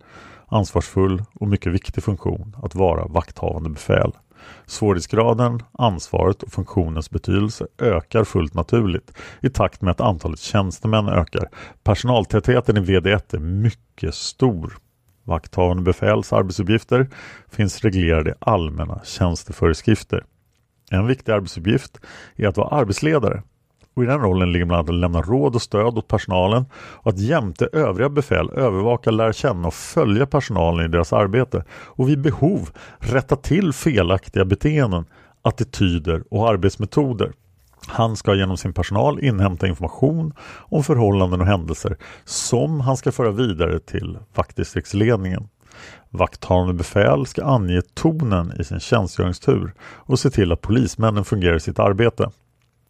[0.47, 4.13] ansvarsfull och mycket viktig funktion att vara vakthavande befäl.
[4.67, 11.49] Svårighetsgraden, ansvaret och funktionens betydelse ökar fullt naturligt i takt med att antalet tjänstemän ökar.
[11.83, 14.79] Personaltätheten i VD1 är mycket stor.
[15.25, 17.09] Vakthavande befäls arbetsuppgifter
[17.51, 20.25] finns reglerade i allmänna tjänsteföreskrifter.
[20.91, 22.01] En viktig arbetsuppgift
[22.37, 23.43] är att vara arbetsledare
[23.97, 27.11] och i den rollen ligger bland annat att lämna råd och stöd åt personalen och
[27.11, 32.21] att jämte övriga befäl övervaka, lära känna och följa personalen i deras arbete och vid
[32.21, 35.05] behov rätta till felaktiga beteenden,
[35.43, 37.33] attityder och arbetsmetoder.
[37.87, 40.33] Han ska genom sin personal inhämta information
[40.69, 45.49] om förhållanden och händelser som han ska föra vidare till vaktdistriktsledningen.
[46.11, 51.61] Vakthavande befäl ska ange tonen i sin tjänstgöringstur och se till att polismännen fungerar i
[51.61, 52.31] sitt arbete.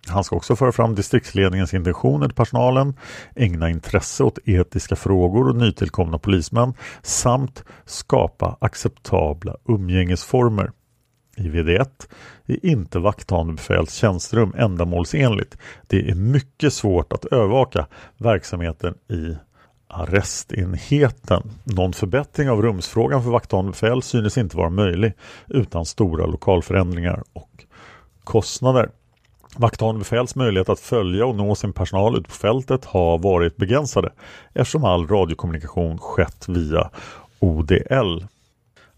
[0.09, 2.95] Han ska också föra fram distriktsledningens intentioner till personalen,
[3.35, 10.71] ägna intresse åt etiska frågor och nytillkomna polismän samt skapa acceptabla umgängesformer.
[11.37, 11.89] I VD1
[12.47, 15.57] är inte vakthavande befäls tjänsterum ändamålsenligt.
[15.87, 19.37] Det är mycket svårt att övervaka verksamheten i
[19.89, 21.51] arrestenheten.
[21.65, 25.13] Någon förbättring av rumsfrågan för vakthavande befäl synes inte vara möjlig
[25.47, 27.65] utan stora lokalförändringar och
[28.25, 28.91] kostnader.
[29.59, 34.13] Vakthavande befäls möjlighet att följa och nå sin personal ute på fältet har varit begränsade
[34.55, 36.91] eftersom all radiokommunikation skett via
[37.39, 38.25] ODL.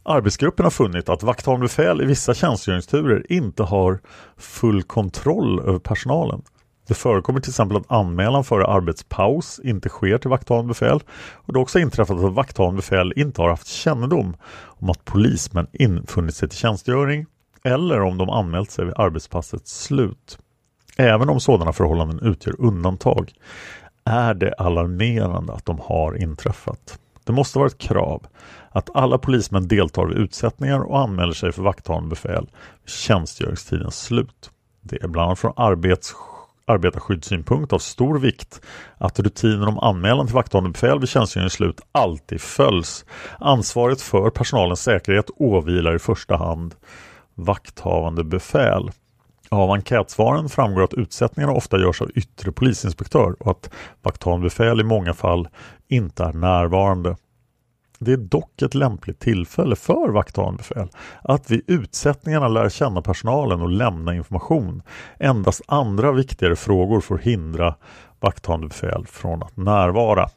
[0.02, 3.98] Arbetsgruppen har funnit att vakthavande befäl i vissa tjänstgöringsturer inte har
[4.36, 6.42] full kontroll över personalen.
[6.88, 11.00] Det förekommer till exempel att anmälan före arbetspaus inte sker till vakthavande befäl
[11.32, 15.66] och det har också inträffat att vakthavande befäl inte har haft kännedom om att polismän
[15.72, 17.26] infunnit sig till tjänstgöring
[17.64, 20.38] eller om de anmält sig vid arbetspassets slut.
[21.00, 23.32] Även om sådana förhållanden utgör undantag
[24.04, 26.98] är det alarmerande att de har inträffat.
[27.24, 28.26] Det måste vara ett krav
[28.70, 32.46] att alla polismän deltar vid utsättningar och anmäler sig för vakthavande befäl
[32.84, 34.50] vid tjänstgöringstidens slut.
[34.80, 36.14] Det är bland annat från arbets
[36.66, 38.60] arbetarskyddssynpunkt av stor vikt
[38.98, 43.04] att rutinen om anmälan till vakthavande befäl vid tjänstgöringens slut alltid följs.
[43.38, 46.74] Ansvaret för personalens säkerhet åvilar i första hand
[47.34, 48.90] vakthavande befäl.
[49.50, 53.70] Av enkätsvaren framgår att utsättningarna ofta görs av yttre polisinspektör och att
[54.02, 55.48] vakthavande i många fall
[55.88, 57.16] inte är närvarande.
[57.98, 60.88] Det är dock ett lämpligt tillfälle för vakthavande befäl
[61.22, 64.82] att vid utsättningarna lära känna personalen och lämna information.
[65.18, 67.74] Endast andra viktigare frågor får hindra
[68.20, 70.28] vakthavande befäl från att närvara.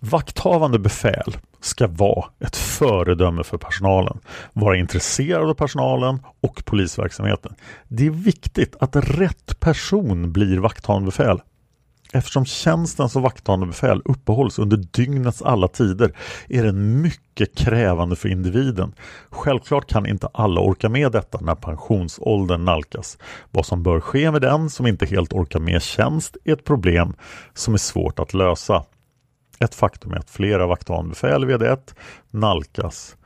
[0.00, 4.18] Vakthavande befäl ska vara ett föredöme för personalen,
[4.52, 7.54] vara intresserad av personalen och polisverksamheten.
[7.88, 11.40] Det är viktigt att rätt person blir vakthavande befäl.
[12.12, 16.16] Eftersom tjänsten som vakthavande befäl uppehålls under dygnets alla tider
[16.48, 18.94] är den mycket krävande för individen.
[19.30, 23.18] Självklart kan inte alla orka med detta när pensionsåldern nalkas.
[23.50, 27.14] Vad som bör ske med den som inte helt orkar med tjänst är ett problem
[27.54, 28.84] som är svårt att lösa.
[29.64, 31.94] Ett faktum är att flera vakthavande befäl i VD1
[32.30, 33.16] nalkas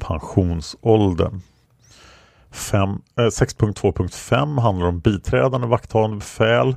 [0.00, 1.40] pensionsåldern.
[2.52, 6.76] 6.2.5 eh, handlar om biträdande vakthavande befäl.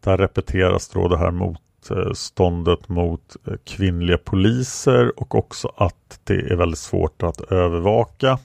[0.00, 6.56] Där repeteras då det här motståndet mot eh, kvinnliga poliser och också att det är
[6.56, 8.38] väldigt svårt att övervaka.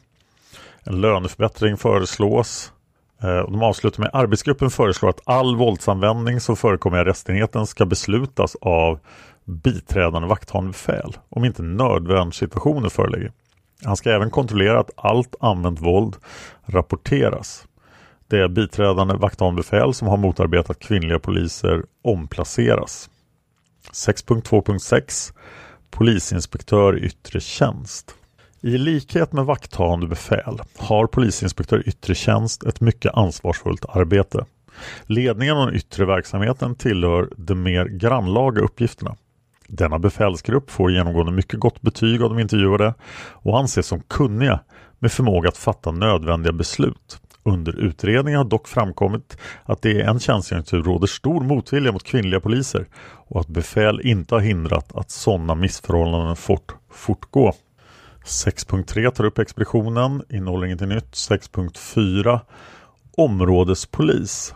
[0.83, 2.71] En löneförbättring föreslås.
[3.21, 8.55] Eh, de avslutar med arbetsgruppen föreslår att all våldsanvändning som förekommer i arrestenheten ska beslutas
[8.61, 8.99] av
[9.45, 13.31] biträdande vakthavande befäl om inte nödvärnssituationer föreligger.
[13.83, 16.15] Han ska även kontrollera att allt använt våld
[16.65, 17.67] rapporteras.
[18.27, 23.09] Det är biträdande vakthavande befäl som har motarbetat kvinnliga poliser omplaceras.
[23.91, 25.33] 6.2.6
[25.89, 28.15] Polisinspektör i yttre tjänst
[28.65, 34.45] i likhet med vakthavande befäl har polisinspektör i yttre tjänst ett mycket ansvarsfullt arbete.
[35.05, 39.15] Ledningen av den yttre verksamheten tillhör de mer grannlaga uppgifterna.
[39.75, 42.93] Denna befälsgrupp får genomgående mycket gott betyg av de intervjuade
[43.33, 44.59] och anses som kunniga
[44.99, 47.19] med förmåga att fatta nödvändiga beslut.
[47.43, 52.39] Under utredningen har dock framkommit att det i en tjänstgöringstur råder stor motvilja mot kvinnliga
[52.39, 52.85] poliser
[53.27, 57.53] och att befäl inte har hindrat att sådana missförhållanden fått fortgå.
[58.25, 61.11] 6.3 tar upp expeditionen, innehåller inget nytt.
[61.11, 62.39] 6.4
[63.17, 64.53] Områdespolis.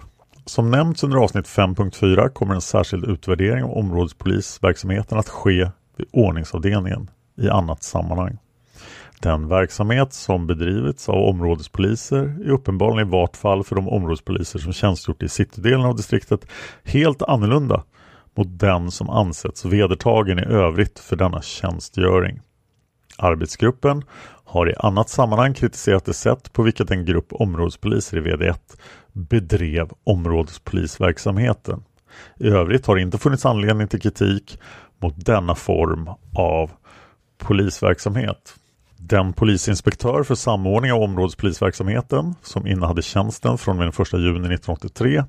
[0.48, 7.10] Som nämnts under avsnitt 5.4 kommer en särskild utvärdering av områdespolisverksamheten att ske vid ordningsavdelningen
[7.38, 8.38] i annat sammanhang.
[9.22, 14.74] Den verksamhet som bedrivits av områdespoliser är uppenbarligen i vart fall för de områdespoliser som
[14.74, 16.46] tjänstgjort i citydelen av distriktet
[16.84, 17.84] helt annorlunda
[18.36, 22.40] mot den som ansetts vedertagen i övrigt för denna tjänstgöring.
[23.18, 24.04] Arbetsgruppen
[24.46, 28.60] har i annat sammanhang kritiserat det sätt på vilket en grupp områdespoliser i VD1
[29.18, 31.84] bedrev områdespolisverksamheten.
[32.40, 34.60] I övrigt har det inte funnits anledning till kritik
[35.00, 36.72] mot denna form av
[37.38, 38.56] polisverksamhet.
[38.98, 45.24] Den polisinspektör för samordning av områdespolisverksamheten som innehade tjänsten från den 1 juni 1983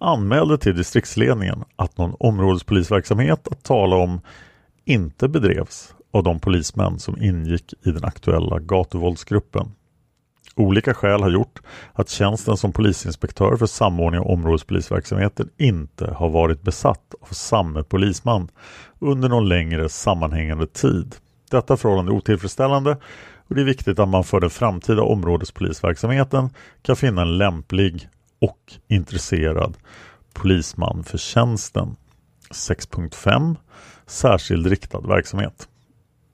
[0.00, 4.20] anmälde till distriktsledningen att någon områdespolisverksamhet att tala om
[4.84, 9.70] inte bedrevs av de polismän som ingick i den aktuella gatuvåldsgruppen.
[10.58, 11.60] Olika skäl har gjort
[11.92, 18.48] att tjänsten som polisinspektör för samordning av områdespolisverksamheten inte har varit besatt av samma polisman
[18.98, 21.16] under någon längre sammanhängande tid.
[21.50, 22.96] Detta förhållande är otillfredsställande
[23.48, 26.50] och det är viktigt att man för den framtida områdespolisverksamheten
[26.82, 28.08] kan finna en lämplig
[28.40, 29.76] och intresserad
[30.32, 31.96] polisman för tjänsten.
[32.50, 33.56] 6.5
[34.06, 35.68] Särskild riktad verksamhet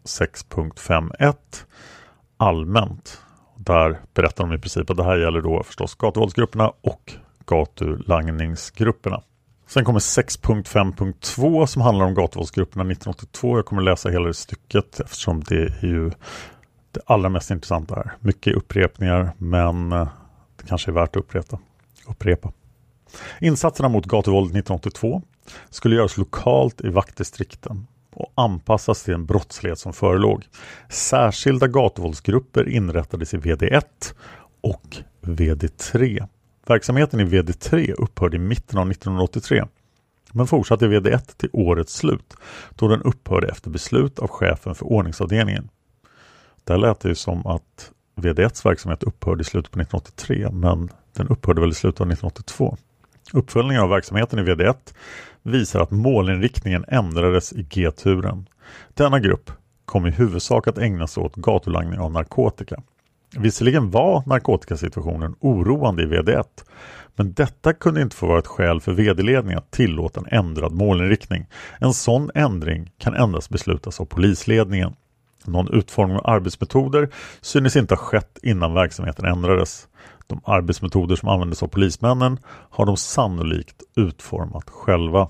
[0.05, 1.35] 6.51
[2.37, 3.21] Allmänt
[3.65, 7.13] där berättar de i princip att det här gäller då förstås gatuvåldsgrupperna och
[7.47, 9.23] gatulangningsgrupperna.
[9.67, 13.59] Sen kommer 6.5.2 som handlar om gatuvåldsgrupperna 1982.
[13.59, 16.11] Jag kommer läsa hela det stycket eftersom det är ju
[16.91, 18.13] det allra mest intressanta här.
[18.21, 20.09] Mycket upprepningar men eh,
[20.57, 21.59] det kanske är värt att upprepa.
[22.07, 22.53] upprepa.
[23.41, 25.23] Insatserna mot gatuvåldet 1982
[25.71, 30.45] skulle göras lokalt i vaktdistrikten och anpassas till en brottslighet som förelåg.
[30.89, 34.15] Särskilda gatuvåldsgrupper inrättades i VD1
[34.61, 36.29] och VD3.
[36.67, 39.65] Verksamheten i VD3 upphörde i mitten av 1983
[40.33, 42.35] men fortsatte i VD1 till årets slut
[42.75, 45.69] då den upphörde efter beslut av chefen för ordningsavdelningen.
[46.65, 51.29] Där lät det ju som att VD1s verksamhet upphörde i slutet på 1983 men den
[51.29, 52.77] upphörde väl i slutet av 1982.
[53.33, 54.77] Uppföljningen av verksamheten i VD1
[55.45, 58.49] visar att målinriktningen ändrades i G-turen.
[58.95, 59.51] Denna grupp
[59.85, 62.83] kom i huvudsak att ägna sig åt gatulangning av narkotika.
[63.37, 66.45] Visserligen var narkotikasituationen oroande i VD1
[67.17, 71.47] men detta kunde inte få vara ett skäl för vd-ledningen att tillåta en ändrad målinriktning.
[71.79, 74.95] En sån ändring kan endast beslutas av polisledningen.
[75.45, 77.09] Någon utformning av arbetsmetoder
[77.41, 79.89] synes inte ha skett innan verksamheten ändrades.
[80.27, 85.29] De arbetsmetoder som användes av polismännen har de sannolikt utformat själva.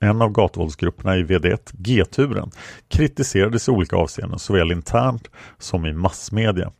[0.00, 2.50] En av gatuvåldsgrupperna i VD1, G-turen,
[2.88, 6.72] kritiserades i olika avseenden såväl internt som i massmedia.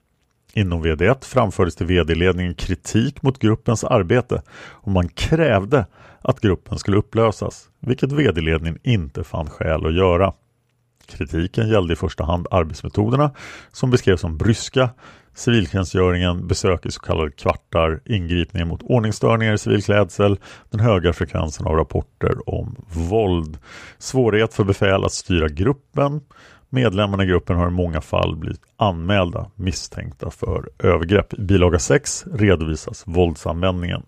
[0.53, 5.87] Inom VD1 framfördes till VD-ledningen kritik mot gruppens arbete och man krävde
[6.21, 10.33] att gruppen skulle upplösas, vilket VD-ledningen inte fann skäl att göra.
[11.07, 13.31] Kritiken gällde i första hand arbetsmetoderna
[13.73, 14.91] som beskrevs som bryska,
[15.37, 20.39] civiltjänstgöringen, besök i så kallade kvartar, ingripningar mot ordningsstörningar i civilklädsel,
[20.71, 23.59] den höga frekvensen av rapporter om våld,
[23.99, 26.21] svårighet för befäl att styra gruppen,
[26.69, 31.35] Medlemmarna i gruppen har i många fall blivit anmälda misstänkta för övergrepp.
[31.35, 34.03] I bilaga 6 redovisas våldsanvändningen.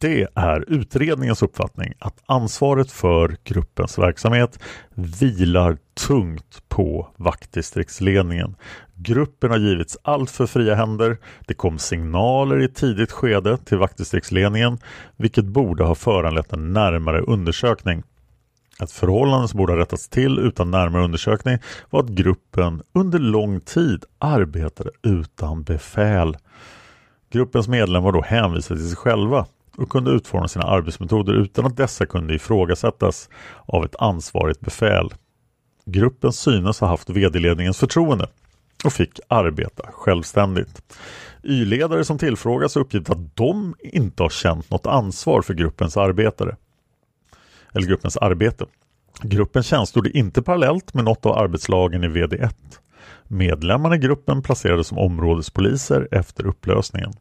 [0.00, 4.58] Det är utredningens uppfattning att ansvaret för gruppens verksamhet
[4.94, 8.56] vilar tungt på vaktdistriktsledningen.
[8.94, 11.18] Gruppen har givits allt för fria händer.
[11.46, 14.78] Det kom signaler i ett tidigt skede till vaktdistriktsledningen
[15.16, 18.02] vilket borde ha föranlett en närmare undersökning.
[18.82, 21.58] Ett förhållande som borde ha rättats till utan närmare undersökning
[21.90, 26.36] var att gruppen under lång tid arbetade utan befäl.
[27.32, 29.46] Gruppens medlemmar var då hänvisade till sig själva
[29.80, 33.28] och kunde utforma sina arbetsmetoder utan att dessa kunde ifrågasättas
[33.66, 35.10] av ett ansvarigt befäl.
[35.84, 38.28] Gruppen synes ha haft vd-ledningens förtroende
[38.84, 40.82] och fick arbeta självständigt.
[41.42, 46.56] Y-ledare som tillfrågas har uppgivit att de inte har känt något ansvar för gruppens arbetare
[47.74, 48.66] eller gruppens arbete.
[49.22, 52.54] Gruppen tjänstgjorde inte parallellt med något av arbetslagen i VD1.
[53.28, 57.12] Medlemmarna i gruppen placerades som områdespoliser efter upplösningen.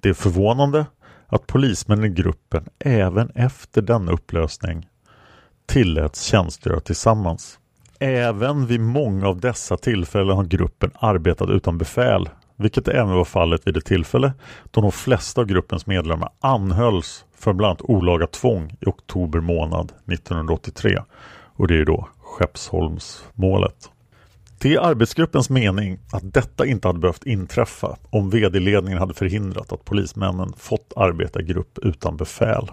[0.00, 0.86] Det är förvånande
[1.34, 4.88] att polismännen i gruppen även efter denna upplösning
[5.66, 7.58] tilläts tjänstgöra tillsammans.
[7.98, 13.66] Även vid många av dessa tillfällen har gruppen arbetat utan befäl, vilket även var fallet
[13.66, 14.32] vid det tillfälle
[14.70, 19.92] då de flesta av gruppens medlemmar anhölls för bland annat olaga tvång i oktober månad
[20.12, 20.98] 1983
[21.56, 23.90] och det är då Skeppsholmsmålet.
[24.58, 29.84] Det är arbetsgruppens mening att detta inte hade behövt inträffa om vd-ledningen hade förhindrat att
[29.84, 32.70] polismännen fått arbeta i grupp utan befäl.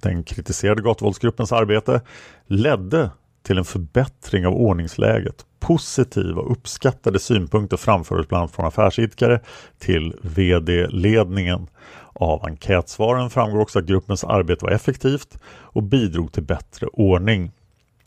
[0.00, 2.00] Den kritiserade gatuvåldsgruppens arbete
[2.46, 3.10] ledde
[3.42, 5.46] till en förbättring av ordningsläget.
[5.60, 9.40] Positiva och uppskattade synpunkter framfördes bland annat från affärsidkare
[9.78, 11.66] till vd-ledningen.
[12.12, 17.52] Av enkätsvaren framgår också att gruppens arbete var effektivt och bidrog till bättre ordning.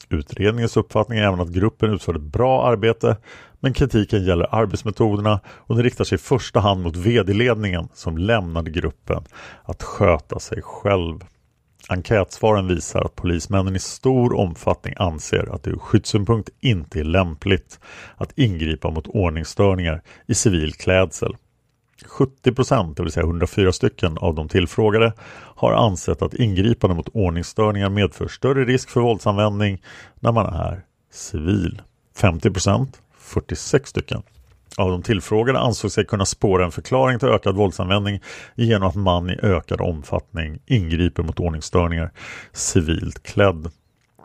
[0.09, 3.17] Utredningens uppfattning är även att gruppen utförde bra arbete
[3.59, 8.71] men kritiken gäller arbetsmetoderna och den riktar sig i första hand mot vd-ledningen som lämnade
[8.71, 9.23] gruppen
[9.63, 11.19] att sköta sig själv.
[11.89, 17.79] Enkätsvaren visar att polismännen i stor omfattning anser att det ur skyddssynpunkt inte är lämpligt
[18.17, 21.35] att ingripa mot ordningsstörningar i civil klädsel.
[22.05, 25.13] 70 procent, det vill säga 104 stycken av de tillfrågade,
[25.55, 29.81] har ansett att ingripande mot ordningsstörningar medför större risk för våldsanvändning
[30.19, 30.81] när man är
[31.11, 31.81] civil.
[32.17, 34.21] 50 procent, 46 stycken,
[34.77, 38.19] av de tillfrågade ansåg sig kunna spåra en förklaring till ökad våldsanvändning
[38.55, 42.11] genom att man i ökad omfattning ingriper mot ordningsstörningar
[42.53, 43.71] civilt klädd.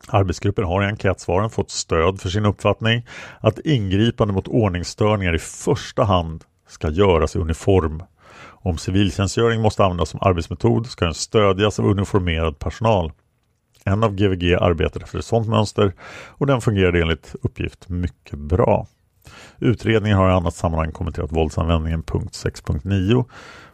[0.09, 3.07] Arbetsgruppen har i enkätsvaren fått stöd för sin uppfattning
[3.41, 8.03] att ingripande mot ordningsstörningar i första hand ska göras i uniform.
[8.41, 13.13] Om civiltjänstgöring måste användas som arbetsmetod ska den stödjas av uniformerad personal.
[13.85, 15.93] En av GVG arbetar efter ett sådant mönster
[16.29, 18.87] och den fungerade enligt uppgift mycket bra.
[19.59, 23.25] Utredningen har i annat sammanhang kommenterat våldsanvändningen punkt 6.9.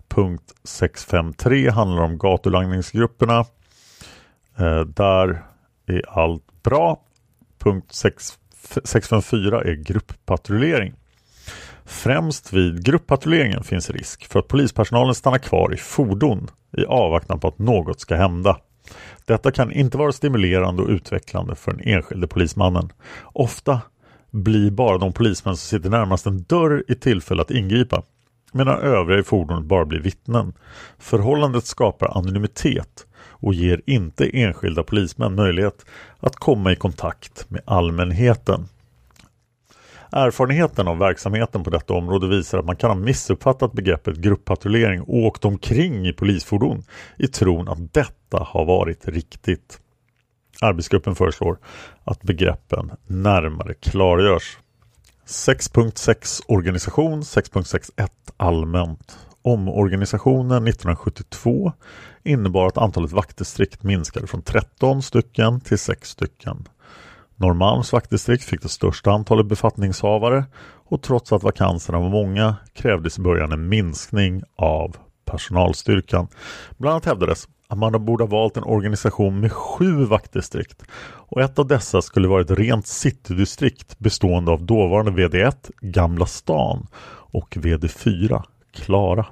[0.08, 3.44] Punkt 653 handlar om gatulangningsgrupperna.
[4.56, 5.44] Eh, där
[5.86, 7.00] är allt bra.
[7.58, 8.38] Punkt 6,
[8.84, 10.94] 654 är grupppatrullering.
[11.90, 17.48] Främst vid grupppatrulleringen finns risk för att polispersonalen stannar kvar i fordon i avvaktan på
[17.48, 18.60] att något ska hända.
[19.24, 22.92] Detta kan inte vara stimulerande och utvecklande för den enskilde polismannen.
[23.22, 23.80] Ofta
[24.30, 28.02] blir bara de polismän som sitter närmast en dörr i tillfälle att ingripa
[28.52, 30.52] medan övriga i fordonet bara blir vittnen.
[30.98, 35.86] Förhållandet skapar anonymitet och ger inte enskilda polismän möjlighet
[36.20, 38.68] att komma i kontakt med allmänheten.
[40.12, 45.14] Erfarenheten av verksamheten på detta område visar att man kan ha missuppfattat begreppet grupppatrullering och
[45.14, 46.82] åkt omkring i polisfordon
[47.18, 49.78] i tron att detta har varit riktigt.
[50.60, 51.58] Arbetsgruppen föreslår
[52.04, 54.58] att begreppen närmare klargörs.
[55.26, 61.72] 6.6 Organisation 6.61 Allmänt Omorganisationen 1972
[62.22, 66.68] innebar att antalet vaktdistrikt minskade från 13 stycken till 6 stycken.
[67.40, 70.44] Norrmalms vaktdistrikt fick det största antalet befattningshavare
[70.88, 76.28] och trots att vakanserna var många krävdes i början en minskning av personalstyrkan.
[76.78, 81.58] Bland annat hävdades att man borde ha valt en organisation med sju vaktdistrikt och ett
[81.58, 86.86] av dessa skulle vara ett rent citydistrikt bestående av dåvarande VD1 Gamla stan
[87.32, 89.26] och VD4 Klara.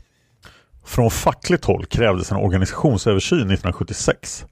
[0.89, 4.47] Från fackligt håll krävdes en organisationsöversyn 1976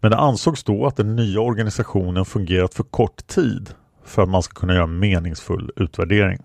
[0.00, 3.74] men det ansågs då att den nya organisationen fungerat för kort tid
[4.04, 6.38] för att man ska kunna göra en meningsfull utvärdering.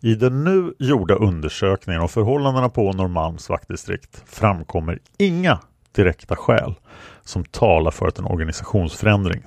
[0.00, 5.58] I den nu gjorda undersökningen av förhållandena på Norrmalms vaktdistrikt framkommer inga
[5.92, 6.74] direkta skäl
[7.24, 9.42] som talar för att en organisationsförändring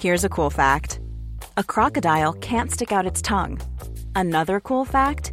[0.00, 1.00] Here's a cool fact.
[1.56, 3.58] A crocodile can't stick out its tongue.
[4.14, 5.32] Another cool fact,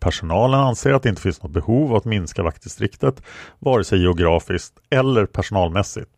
[0.00, 3.22] Personalen anser att det inte finns något behov av att minska vaktdistriktet,
[3.58, 6.10] vare sig geografiskt eller personalmässigt.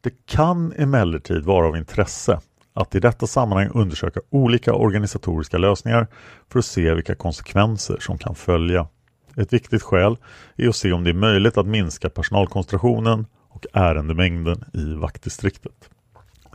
[0.00, 2.40] Det kan emellertid vara av intresse
[2.74, 6.06] att i detta sammanhang undersöka olika organisatoriska lösningar
[6.52, 8.88] för att se vilka konsekvenser som kan följa.
[9.36, 10.16] Ett viktigt skäl
[10.56, 15.90] är att se om det är möjligt att minska personalkoncentrationen och ärendemängden i vaktdistriktet.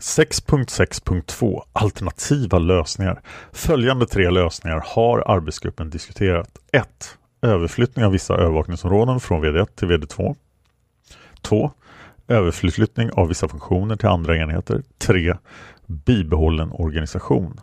[0.02, 3.22] 6.6.2 Alternativa lösningar.
[3.52, 6.58] Följande tre lösningar har arbetsgruppen diskuterat.
[6.72, 7.18] 1.
[7.41, 10.36] Överflyttning av vissa övervakningsområden från VD1 till VD2.
[11.41, 11.72] 2.
[12.28, 14.82] Överflyttning av vissa funktioner till andra enheter.
[14.97, 15.36] 3.
[15.86, 17.60] Bibehållen organisation.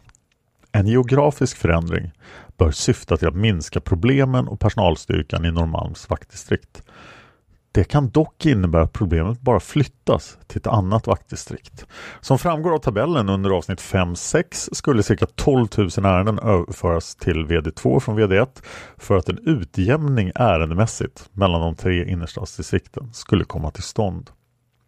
[0.73, 2.13] En geografisk förändring
[2.57, 6.83] bör syfta till att minska problemen och personalstyrkan i Norrmalms vaktdistrikt.
[7.73, 11.87] Det kan dock innebära att problemet bara flyttas till ett annat vaktdistrikt.
[12.21, 18.01] Som framgår av tabellen under avsnitt 5-6 skulle cirka 12 000 ärenden överföras till VD2
[18.01, 18.63] från VD1
[18.97, 24.31] för att en utjämning ärendemässigt mellan de tre innerstadsdistrikten skulle komma till stånd.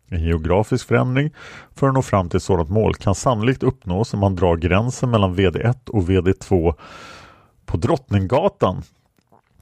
[0.09, 1.31] En geografisk förändring
[1.75, 5.11] för att nå fram till ett sådant mål kan sannolikt uppnås om man drar gränsen
[5.11, 6.75] mellan VD1 och VD2
[7.67, 8.83] på Drottninggatan,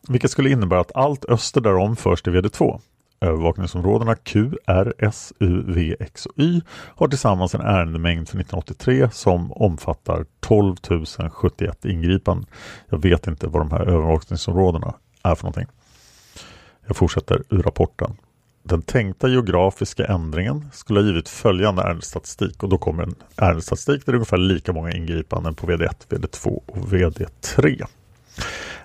[0.09, 2.81] vilket skulle innebära att allt öster därom förs till VD2.
[3.21, 9.09] Övervakningsområdena Q, R, S, U, V, X och Y har tillsammans en ärendemängd för 1983
[9.13, 10.77] som omfattar 12
[11.33, 12.47] 071 ingripanden.
[12.89, 15.67] Jag vet inte vad de här övervakningsområdena är för någonting.
[16.87, 18.17] Jag fortsätter ur rapporten.
[18.63, 24.13] Den tänkta geografiska ändringen skulle ha givit följande ärendestatistik och då kommer en ärendestatistik där
[24.13, 27.87] det är ungefär lika många ingripanden på VD1, VD2 och VD3.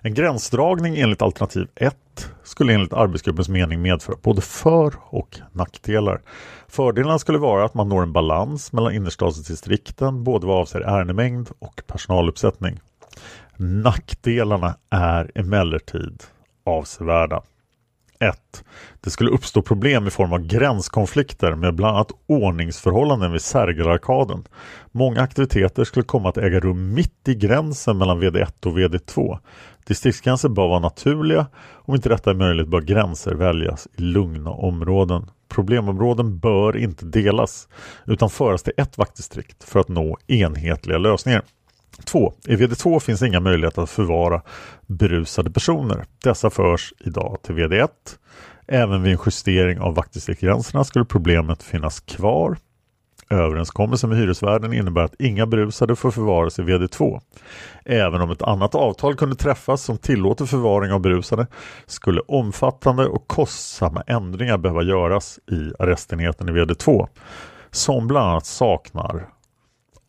[0.06, 1.96] En gränsdragning enligt alternativ 1
[2.44, 6.22] skulle enligt arbetsgruppens mening medföra både för och nackdelar.
[6.68, 11.82] Fördelarna skulle vara att man når en balans mellan innerstadsdistrikten både vad avser ärendemängd och
[11.88, 12.80] personaluppsättning.
[13.58, 16.24] Nackdelarna är emellertid
[16.64, 17.42] avsevärda.
[18.30, 18.64] 1.
[19.02, 24.44] Det skulle uppstå problem i form av gränskonflikter med bland annat ordningsförhållanden vid Sergelarkaden.
[24.92, 29.40] Många aktiviteter skulle komma att äga rum mitt i gränsen mellan VD1 och VD2.
[29.88, 31.48] Distriktsgränser bör vara naturliga.
[31.72, 35.30] Om inte detta är möjligt bör gränser väljas i lugna områden.
[35.50, 37.68] Problemområden bör inte delas
[38.06, 41.44] utan föras till ett vaktdistrikt för att nå enhetliga lösningar.
[42.06, 42.34] 2.
[42.48, 44.42] I VD2 finns inga möjligheter att förvara
[44.88, 46.06] berusade personer.
[46.24, 47.90] Dessa förs idag till VD1.
[48.68, 52.58] Även vid en justering av vaktdistriktgränserna skulle problemet finnas kvar.
[53.30, 57.22] Överenskommelsen med hyresvärden innebär att inga berusade får förvaras i VD2.
[57.86, 61.48] Även om ett annat avtal kunde träffas som tillåter förvaring av berusade
[61.86, 67.08] skulle omfattande och kostsamma ändringar behöva göras i arrestenheten i VD2
[67.72, 69.30] som bland annat saknar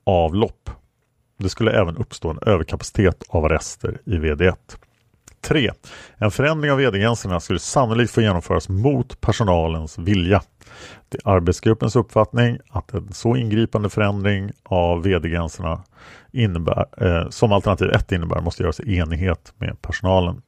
[0.07, 0.71] avlopp.
[1.45, 4.57] Det skulle även uppstå en överkapacitet av arrester i VD1.
[5.41, 5.71] 3.
[6.17, 10.43] En förändring av vd-gränserna skulle sannolikt få genomföras mot personalens vilja.
[11.09, 15.83] Det är arbetsgruppens uppfattning att en så ingripande förändring av vd-gränserna
[16.33, 20.43] innebär, eh, som alternativ 1 innebär måste göras i enighet med personalen.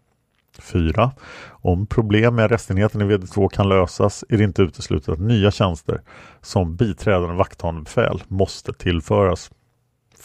[0.58, 1.10] 4.
[1.48, 6.00] Om problem med arrestenheten i VD2 kan lösas är det inte uteslutet att nya tjänster
[6.40, 9.50] som biträdande vakthavande befäl måste tillföras.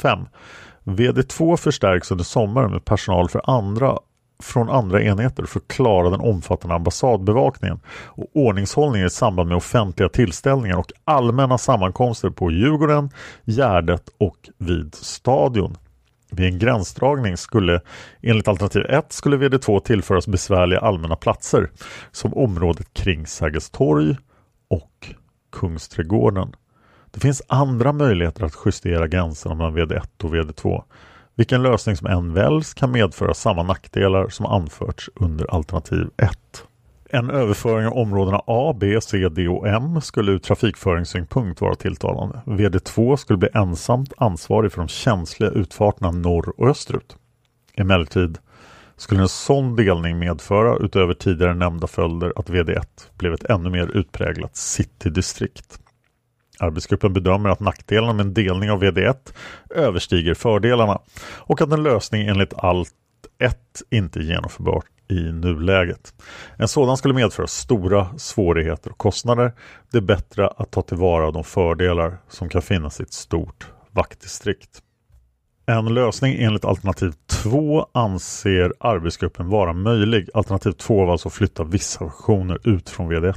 [0.01, 0.19] 5.
[0.83, 3.97] VD2 förstärks under sommaren med personal för andra
[4.41, 10.09] från andra enheter för att klara den omfattande ambassadbevakningen och ordningshållningen i samband med offentliga
[10.09, 13.09] tillställningar och allmänna sammankomster på Djurgården,
[13.45, 15.77] Gärdet och vid Stadion.
[16.31, 17.81] Vid en gränsdragning skulle
[18.21, 21.69] enligt alternativ 1 skulle VD2 tillföras besvärliga allmänna platser
[22.11, 24.15] som området kring Sergels torg
[24.69, 25.15] och
[25.51, 26.53] Kungsträdgården.
[27.11, 30.83] Det finns andra möjligheter att justera gränserna mellan VD1 och VD2.
[31.35, 36.31] Vilken lösning som än väljs kan medföra samma nackdelar som anförts under alternativ 1.
[37.09, 42.41] En överföring av områdena A, B, C, D och M skulle ur trafikföringssynpunkt vara tilltalande.
[42.45, 47.15] VD2 skulle bli ensamt ansvarig för de känsliga utfarterna norr och österut.
[47.75, 48.37] Emellertid
[48.97, 52.85] skulle en sån delning medföra utöver tidigare nämnda följder att VD1
[53.17, 55.79] blev ett ännu mer utpräglat citydistrikt.
[56.61, 59.33] Arbetsgruppen bedömer att nackdelarna med en delning av VD1
[59.69, 60.99] överstiger fördelarna
[61.37, 62.93] och att en lösning enligt allt
[63.39, 63.57] 1
[63.89, 66.13] inte är genomförbar i nuläget.
[66.57, 69.53] En sådan skulle medföra stora svårigheter och kostnader.
[69.91, 74.81] Det är bättre att ta tillvara de fördelar som kan finnas i ett stort vaktdistrikt.
[75.65, 80.29] En lösning enligt alternativ 2 anser arbetsgruppen vara möjlig.
[80.33, 83.35] Alternativ 2 var alltså att flytta vissa funktioner ut från VD1.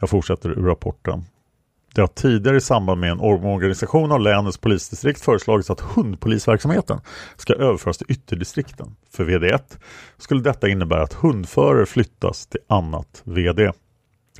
[0.00, 1.24] Jag fortsätter ur rapporten.
[1.96, 7.00] Det har tidigare i samband med en omorganisation av länets polisdistrikt föreslagits att hundpolisverksamheten
[7.36, 8.96] ska överföras till ytterdistrikten.
[9.10, 9.78] För VD1
[10.18, 13.72] skulle detta innebära att hundförare flyttas till annat VD.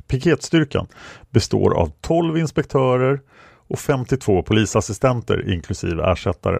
[0.07, 0.87] Piketstyrkan
[1.29, 3.19] består av 12 inspektörer
[3.67, 6.59] och 52 polisassistenter inklusive ersättare.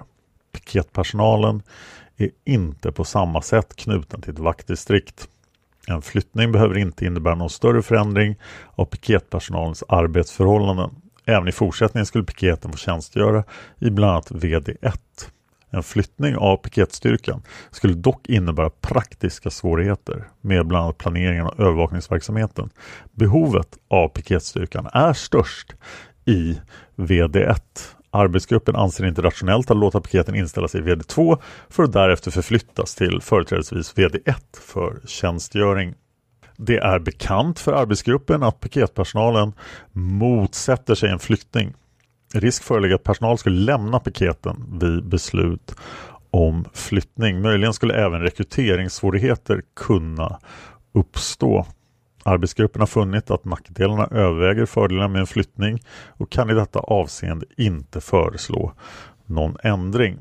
[0.52, 1.62] Piketpersonalen
[2.18, 5.28] är inte på samma sätt knuten till ett vaktdistrikt.
[5.88, 8.36] En flyttning behöver inte innebära någon större förändring
[8.76, 10.90] av piketpersonalens arbetsförhållanden.
[11.26, 13.44] Även i fortsättningen skulle piketen få tjänstgöra
[13.80, 14.98] i bland annat VD1.
[15.70, 22.70] En flyttning av piketstyrkan skulle dock innebära praktiska svårigheter med bland annat planeringen av övervakningsverksamheten.
[23.12, 25.76] Behovet av piketstyrkan är störst
[26.26, 26.60] i
[26.96, 27.60] VD1
[28.18, 31.38] Arbetsgruppen anser inte rationellt att låta piketen inställa sig i VD2
[31.70, 35.93] för att därefter förflyttas till företrädesvis VD1 för tjänstgöring.
[36.57, 39.53] Det är bekant för arbetsgruppen att piketpersonalen
[39.91, 41.74] motsätter sig en flyttning.
[42.34, 45.76] Risk föreligger att personal skulle lämna piketen vid beslut
[46.32, 47.41] om flyttning.
[47.41, 50.39] Möjligen skulle även rekryteringssvårigheter kunna
[50.93, 51.65] uppstå.
[52.28, 57.45] Arbetsgruppen har funnit att nackdelarna överväger fördelarna med en flyttning och kan i detta avseende
[57.57, 58.73] inte föreslå
[59.25, 60.17] någon ändring.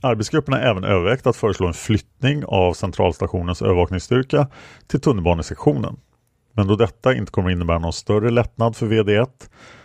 [0.00, 4.48] Arbetsgruppen har även övervägt att föreslå en flyttning av centralstationens övervakningsstyrka
[4.86, 5.96] till tunnelbanesektionen.
[6.52, 9.28] Men då detta inte kommer innebära någon större lättnad för VD1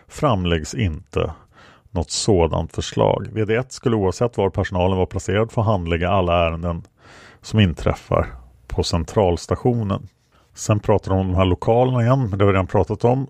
[0.08, 1.34] framläggs inte
[1.92, 3.28] något sådant förslag.
[3.34, 6.84] VD1 skulle oavsett var personalen var placerad få handlägga alla ärenden
[7.42, 8.28] som inträffar
[8.68, 10.08] på centralstationen.
[10.54, 13.28] Sen pratar de om de här lokalerna igen, men det har vi redan pratat om.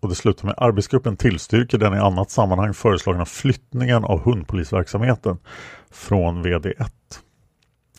[0.00, 5.38] Och det slutar med arbetsgruppen tillstyrker den i annat sammanhang föreslagna flyttningen av hundpolisverksamheten
[5.90, 6.90] från VD1.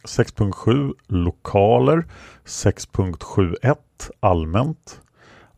[0.03, 2.05] 6.7 Lokaler
[2.45, 3.75] 6.71
[4.19, 5.01] Allmänt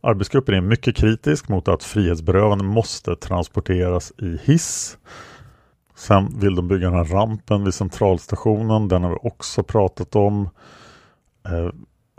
[0.00, 4.98] Arbetsgruppen är mycket kritisk mot att frihetsberövande måste transporteras i hiss.
[5.94, 8.88] Sen vill de bygga den här rampen vid centralstationen.
[8.88, 10.48] Den har vi också pratat om.
[11.48, 11.70] Eh,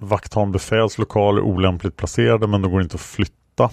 [0.01, 3.69] Eh, Vakthavande befäls lokaler olämpligt placerade men de går inte att flytta.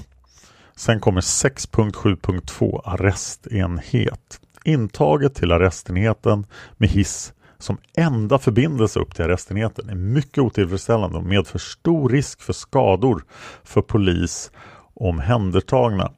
[0.77, 4.41] Sen kommer 6.7.2 arrestenhet.
[4.65, 6.47] Intaget till arrestenheten
[6.77, 12.43] med hiss som enda förbindelse upp till arrestenheten är mycket otillfredsställande och medför stor risk
[12.43, 13.25] för skador
[13.65, 14.51] för polis
[14.95, 16.13] omhändertagna.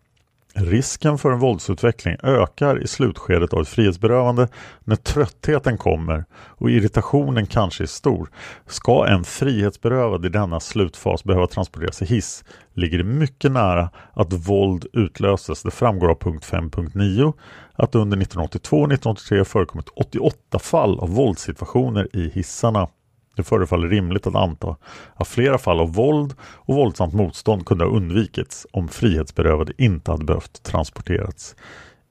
[0.59, 4.49] Risken för en våldsutveckling ökar i slutskedet av ett frihetsberövande
[4.85, 8.31] när tröttheten kommer och irritationen kanske är stor.
[8.67, 12.45] Ska en frihetsberövad i denna slutfas behöva transporteras i hiss
[12.75, 15.63] ligger det mycket nära att våld utlöses.
[15.63, 17.33] Det framgår av punkt 5.9
[17.75, 22.89] att under 1982 och 1983 förekommit 88 fall av våldssituationer i hissarna.
[23.37, 24.77] Det förefaller rimligt att anta
[25.15, 30.25] att flera fall av våld och våldsamt motstånd kunde ha undvikits om frihetsberövade inte hade
[30.25, 31.57] behövt transporterats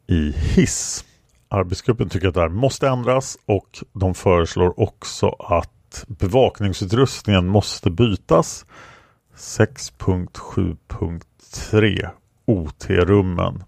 [0.08, 1.06] i hiss.
[1.48, 8.66] Arbetsgruppen tycker att det här måste ändras och de föreslår också att bevakningsutrustningen måste bytas.
[9.36, 12.10] 6.7.3
[12.46, 13.64] OT-rummen.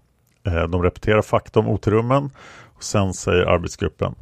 [0.46, 2.30] Eh, de repeterar fakta om OT-rummen
[2.76, 4.14] och sen säger arbetsgruppen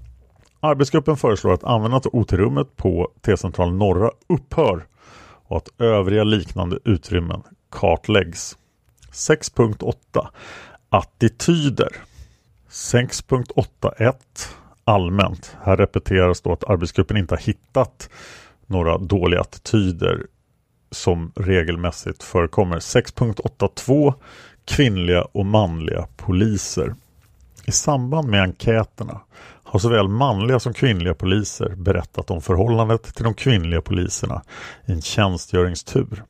[0.67, 4.87] Arbetsgruppen föreslår att användandet av OT-rummet på T-central Norra upphör
[5.49, 8.57] och att övriga liknande utrymmen kartläggs.
[9.13, 10.27] 6.8
[10.89, 11.89] Attityder
[12.71, 14.15] 6.8.1
[14.85, 15.57] Allmänt.
[15.63, 18.11] Här repeteras då att arbetsgruppen inte har hittat
[18.67, 20.27] några dåliga attityder
[20.91, 22.79] som regelmässigt förekommer.
[22.79, 24.15] 6.82
[24.65, 26.95] Kvinnliga och manliga poliser.
[27.69, 29.21] I samband med enkäterna
[29.65, 34.43] har såväl manliga som kvinnliga poliser berättat om förhållandet till de kvinnliga poliserna
[34.87, 36.25] i en tjänstgöringstur.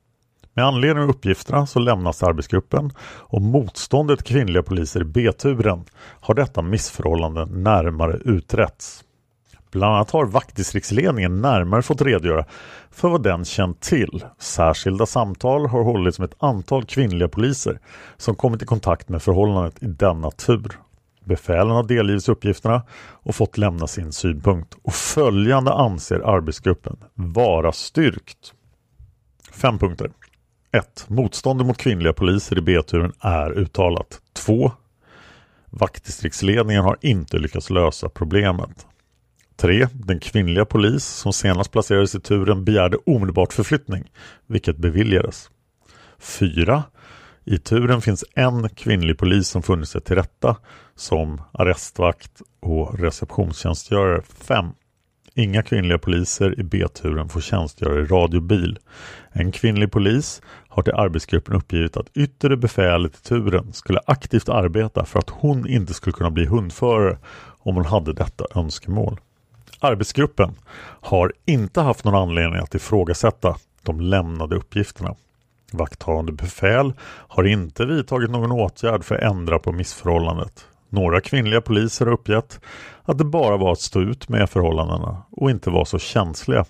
[0.55, 5.84] Med anledning av uppgifterna så lämnas arbetsgruppen och motståndet till kvinnliga poliser i B-turen
[6.20, 9.05] har detta missförhållande närmare utretts.
[9.70, 12.45] Bland annat har vaktdistriktsledningen närmare fått redogöra
[12.91, 14.24] för vad den känt till.
[14.39, 17.80] Särskilda samtal har hållits med ett antal kvinnliga poliser
[18.16, 20.86] som kommit i kontakt med förhållandet i denna tur.
[21.27, 28.53] Befälen har delgivits uppgifterna och fått lämna sin synpunkt och följande anser arbetsgruppen vara styrkt.
[29.53, 30.11] Fem punkter.
[30.72, 31.05] 1.
[31.09, 34.20] Motståndet mot kvinnliga poliser i B-turen är uttalat.
[34.33, 34.72] 2.
[35.70, 38.87] Vaktdistriktsledningen har inte lyckats lösa problemet.
[39.57, 39.89] 3.
[39.93, 44.05] Den kvinnliga polis som senast placerades i turen begärde omedelbart förflyttning,
[44.47, 45.51] vilket beviljades.
[46.18, 46.85] 4.
[47.49, 50.57] I turen finns en kvinnlig polis som funnit sig till rätta
[50.94, 54.66] som arrestvakt och receptionstjänstgörare 5.
[55.34, 58.78] Inga kvinnliga poliser i B-turen får tjänstgöra i radiobil.
[59.32, 65.05] En kvinnlig polis har till arbetsgruppen uppgivit att yttre befälet i turen skulle aktivt arbeta
[65.05, 67.18] för att hon inte skulle kunna bli hundförare
[67.59, 69.20] om hon hade detta önskemål.
[69.80, 70.55] Arbetsgruppen
[71.01, 75.14] har inte haft någon anledning att ifrågasätta de lämnade uppgifterna.
[75.73, 76.93] Vakthavande befäl
[77.29, 80.67] har inte vidtagit någon åtgärd för att ändra på missförhållandet.
[80.89, 82.61] Några kvinnliga poliser har uppgett
[83.03, 86.64] att det bara var att stå ut med förhållandena och inte vara så känsliga.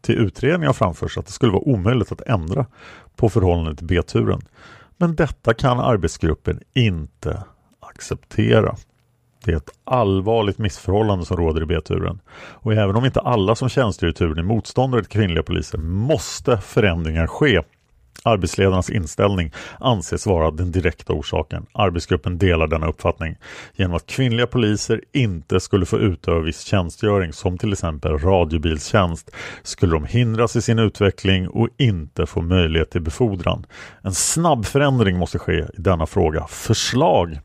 [0.00, 2.66] Till utredningen har framförts att det skulle vara omöjligt att ändra
[3.16, 4.40] på förhållandet i B-turen.
[4.96, 7.44] Men detta kan arbetsgruppen inte
[7.80, 8.76] acceptera.
[9.44, 12.20] Det är ett allvarligt missförhållande som råder i B-turen.
[12.34, 16.58] Och även om inte alla som tjänstgör i turen är motståndare till kvinnliga poliser måste
[16.58, 17.62] förändringar ske
[18.22, 21.66] Arbetsledarnas inställning anses vara den direkta orsaken.
[21.72, 23.36] Arbetsgruppen delar denna uppfattning.
[23.74, 29.30] Genom att kvinnliga poliser inte skulle få utöva viss tjänstgöring som till exempel radiobilstjänst
[29.62, 33.66] skulle de hindras i sin utveckling och inte få möjlighet till befordran.
[34.02, 36.46] En snabb förändring måste ske i denna fråga.
[36.46, 37.38] Förslag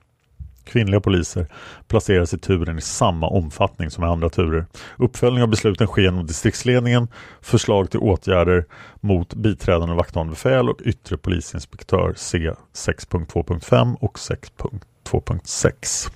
[0.66, 1.48] Kvinnliga poliser
[1.88, 4.66] placeras i turen i samma omfattning som i andra turer.
[4.98, 7.08] Uppföljning av besluten sker genom distriktsledningen,
[7.42, 8.66] förslag till åtgärder
[9.02, 16.10] mot biträdande vakthavande befäl och yttre polisinspektör C 6.2.5 och 6.2.6.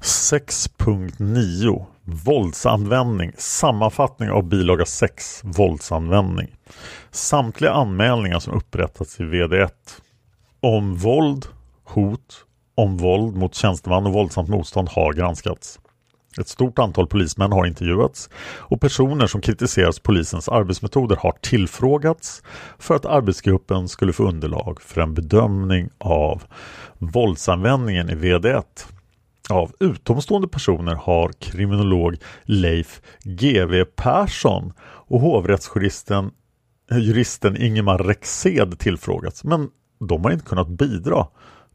[0.00, 6.56] 6.9 Våldsanvändning Sammanfattning av bilaga 6 Våldsanvändning
[7.10, 9.70] Samtliga anmälningar som upprättats i VD1
[10.60, 11.46] om våld,
[11.84, 12.45] hot,
[12.76, 15.78] om våld mot tjänsteman och våldsamt motstånd har granskats.
[16.40, 22.42] Ett stort antal polismän har intervjuats och personer som kritiserat polisens arbetsmetoder har tillfrågats
[22.78, 26.42] för att arbetsgruppen skulle få underlag för en bedömning av
[26.98, 28.62] våldsanvändningen i VD1.
[29.50, 36.30] Av utomstående personer har kriminolog Leif GW Persson och hovrättsjuristen
[36.90, 39.68] juristen Ingemar Rexed tillfrågats men
[40.08, 41.26] de har inte kunnat bidra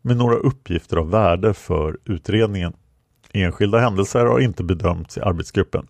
[0.01, 2.73] med några uppgifter av värde för utredningen.
[3.33, 5.87] Enskilda händelser har inte bedömts i arbetsgruppen.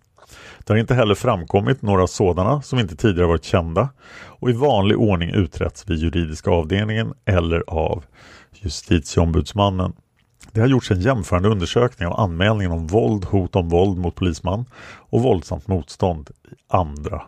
[0.66, 4.98] Det har inte heller framkommit några sådana som inte tidigare varit kända och i vanlig
[4.98, 8.04] ordning utretts vid juridiska avdelningen eller av
[8.54, 9.94] justitieombudsmannen.
[10.52, 14.66] Det har gjorts en jämförande undersökning av anmälningen om våld, hot om våld mot polisman
[14.84, 17.22] och våldsamt motstånd i andra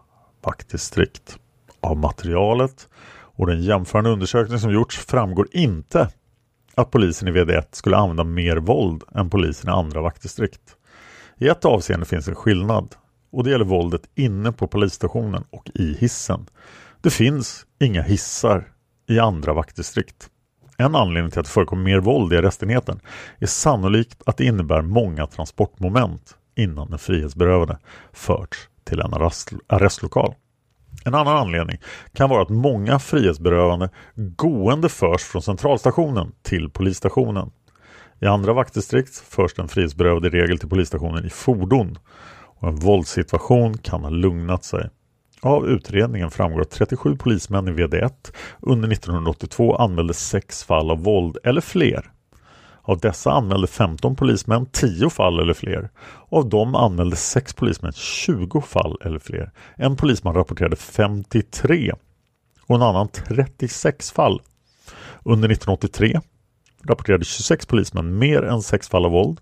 [0.43, 1.37] vaktdistrikt.
[1.81, 2.89] Av materialet
[3.35, 6.09] och den jämförande undersökning som gjorts framgår inte
[6.75, 10.75] att polisen i VD1 skulle använda mer våld än polisen i andra vaktdistrikt.
[11.37, 12.95] I ett avseende finns en skillnad
[13.31, 16.45] och det gäller våldet inne på polisstationen och i hissen.
[17.01, 18.71] Det finns inga hissar
[19.09, 20.29] i andra vaktdistrikt.
[20.77, 22.99] En anledning till att det förekommer mer våld i arrestenheten
[23.39, 27.77] är sannolikt att det innebär många transportmoment innan den frihetsberövade
[28.13, 29.13] förts till en
[29.67, 30.33] arrestlokal.
[31.05, 31.77] En annan anledning
[32.13, 37.51] kan vara att många frihetsberövande gående förs från centralstationen till polisstationen.
[38.21, 41.97] I andra vaktdistrikt förs den frihetsberövade i regel till polisstationen i fordon
[42.59, 44.89] och en våldssituation kan ha lugnat sig.
[45.41, 48.11] Av utredningen framgår att 37 polismän i VD1
[48.59, 52.12] under 1982 anmälde sex fall av våld eller fler.
[52.85, 55.89] Av dessa anmälde 15 polismän 10 fall eller fler.
[56.29, 59.51] Av dem anmälde 6 polismän 20 fall eller fler.
[59.75, 61.93] En polisman rapporterade 53
[62.67, 64.41] och en annan 36 fall.
[65.23, 66.19] Under 1983
[66.83, 69.39] rapporterade 26 polismän mer än 6 fall av våld.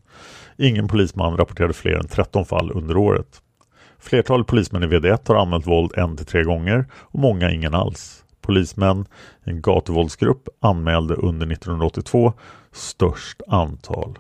[0.57, 3.41] Ingen polisman rapporterade fler än 13 fall under året.
[3.99, 8.23] Flertalet polismän i VD1 har anmält våld en till tre gånger och många ingen alls.
[8.41, 9.05] Polismän
[9.45, 12.33] i en gatuvåldsgrupp anmälde under 1982
[12.71, 14.19] störst antal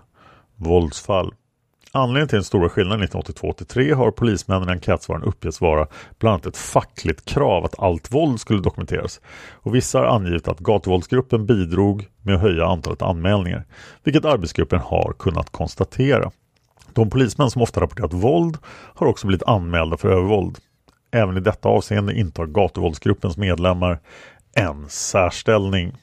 [0.55, 1.33] våldsfall.
[1.93, 5.87] Anledningen till den stora skillnaden 1982-83 har polismännen i enkätsvaren uppgetts vara
[6.19, 9.21] bland annat ett fackligt krav att allt våld skulle dokumenteras.
[9.51, 13.65] Och vissa har angivit att gatuvåldsgruppen bidrog med att höja antalet anmälningar,
[14.03, 16.31] vilket arbetsgruppen har kunnat konstatera.
[16.93, 18.57] De polismän som ofta rapporterat våld
[18.95, 20.57] har också blivit anmälda för övervåld.
[21.11, 23.99] Även i detta avseende intar gatuvåldsgruppens medlemmar
[24.53, 25.93] en särställning.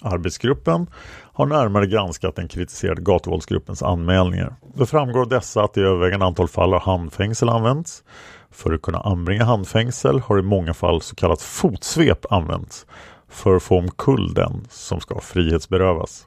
[0.00, 0.86] Arbetsgruppen
[1.32, 4.56] har närmare granskat den kritiserade gatuvåldsgruppens anmälningar.
[4.74, 8.04] Det framgår av dessa att i övervägande antal fall har handfängsel använts.
[8.50, 12.86] För att kunna anbringa handfängsel har i många fall så kallat fotsvep använts
[13.28, 16.26] för att få omkull den som ska frihetsberövas.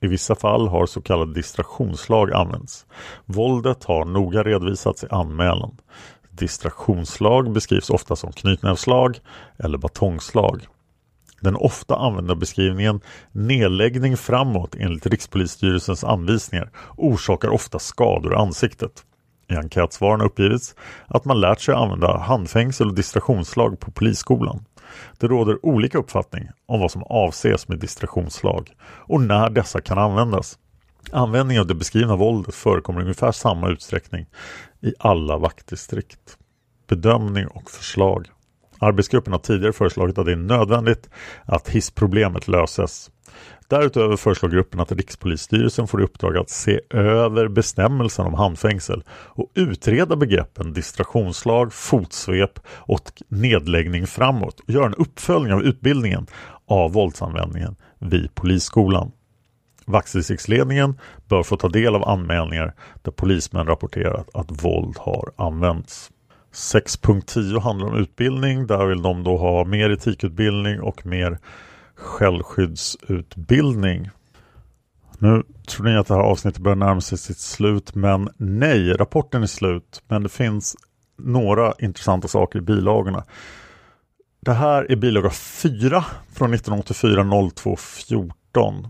[0.00, 2.86] I vissa fall har så kallade distraktionslag använts.
[3.24, 5.76] Våldet har noga redovisats i anmälan.
[6.30, 9.18] Distraktionslag beskrivs ofta som knytnävslag
[9.58, 10.66] eller batongslag.
[11.44, 13.00] Den ofta använda beskrivningen
[13.32, 19.04] nedläggning framåt enligt Rikspolisstyrelsens anvisningar orsakar ofta skador i ansiktet.
[19.48, 20.74] I enkätsvaren har uppgivits
[21.06, 24.64] att man lärt sig använda handfängsel och distraktionslag på polisskolan.
[25.18, 30.58] Det råder olika uppfattning om vad som avses med distraktionslag och när dessa kan användas.
[31.12, 34.26] Användning av det beskrivna våldet förekommer i ungefär samma utsträckning
[34.82, 36.38] i alla vaktdistrikt.
[36.88, 38.28] Bedömning och förslag
[38.84, 41.08] Arbetsgruppen har tidigare föreslagit att det är nödvändigt
[41.44, 43.10] att hissproblemet löses.
[43.68, 49.50] Därutöver föreslår gruppen att Rikspolisstyrelsen får i uppdrag att se över bestämmelsen om handfängsel och
[49.54, 56.26] utreda begreppen distraktionslag, fotsvep och nedläggning framåt och göra en uppföljning av utbildningen
[56.66, 59.12] av våldsanvändningen vid Polisskolan.
[59.86, 66.10] Vaktdistriktsledningen bör få ta del av anmälningar där polismän rapporterat att våld har använts.
[66.54, 68.66] 6.10 handlar om utbildning.
[68.66, 71.38] Där vill de då ha mer etikutbildning och mer
[71.94, 74.10] självskyddsutbildning.
[75.18, 79.42] Nu tror ni att det här avsnittet börjar närma sig sitt slut men nej, rapporten
[79.42, 80.02] är slut.
[80.08, 80.76] Men det finns
[81.18, 83.24] några intressanta saker i bilagorna.
[84.40, 88.88] Det här är bilaga 4 från 1984 02 14.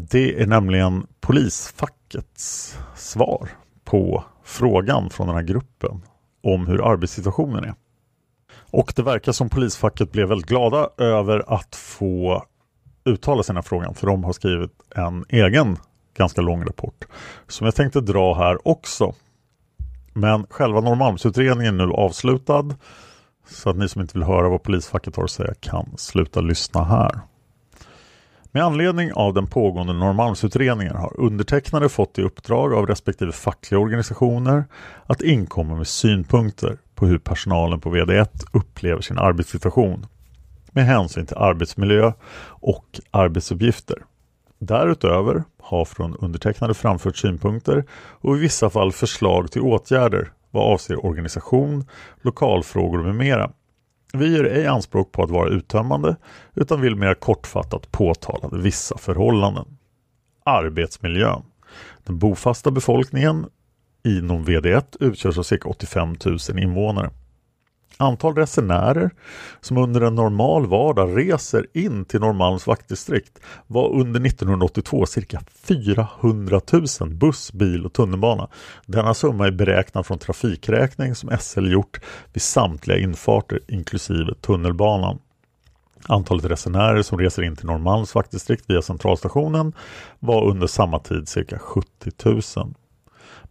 [0.00, 3.48] Det är nämligen polisfackets svar
[3.84, 6.02] på frågan från den här gruppen
[6.42, 7.74] om hur arbetssituationen är.
[8.70, 12.44] Och det verkar som polisfacket blev väldigt glada över att få
[13.04, 15.76] uttala sig i den här frågan för de har skrivit en egen
[16.16, 17.04] ganska lång rapport
[17.48, 19.14] som jag tänkte dra här också.
[20.12, 22.74] Men själva Norrmalmsutredningen är nu avslutad
[23.48, 26.84] så att ni som inte vill höra vad polisfacket har att säga kan sluta lyssna
[26.84, 27.20] här.
[28.52, 34.64] Med anledning av den pågående Norrmalmsutredningen har undertecknade fått i uppdrag av respektive fackliga organisationer
[35.06, 40.06] att inkomma med synpunkter på hur personalen på VD1 upplever sin arbetssituation
[40.72, 42.12] med hänsyn till arbetsmiljö
[42.44, 44.02] och arbetsuppgifter.
[44.58, 51.06] Därutöver har från undertecknade framfört synpunkter och i vissa fall förslag till åtgärder vad avser
[51.06, 51.84] organisation,
[52.22, 53.50] lokalfrågor med mera.
[54.12, 56.16] Vi gör ej anspråk på att vara uttömmande
[56.54, 59.64] utan vill mer kortfattat påtala vissa förhållanden.
[60.44, 61.42] Arbetsmiljön.
[62.04, 63.46] Den bofasta befolkningen
[64.04, 67.10] inom VD1 utgörs av cirka 85 000 invånare.
[68.00, 69.10] Antal resenärer
[69.60, 76.60] som under en normal vardag reser in till Norrmalms vaktdistrikt var under 1982 cirka 400
[77.00, 78.48] 000 buss, bil och tunnelbana.
[78.86, 82.00] Denna summa är beräknad från trafikräkning som SL gjort
[82.32, 85.18] vid samtliga infarter inklusive tunnelbanan.
[86.08, 89.72] Antalet resenärer som reser in till Norrmalms vaktdistrikt via centralstationen
[90.18, 92.74] var under samma tid cirka 70 000.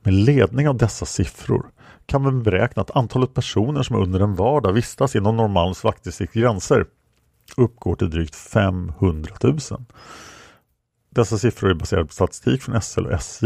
[0.04, 1.66] Med ledning av dessa siffror
[2.10, 6.86] kan man beräkna att antalet personer som under en vardag vistas inom Norrmalms vaktdistrikts gränser
[7.58, 9.60] uppgår till drygt 500 000.
[11.10, 13.46] Dessa siffror är baserade på statistik från SL och SJ.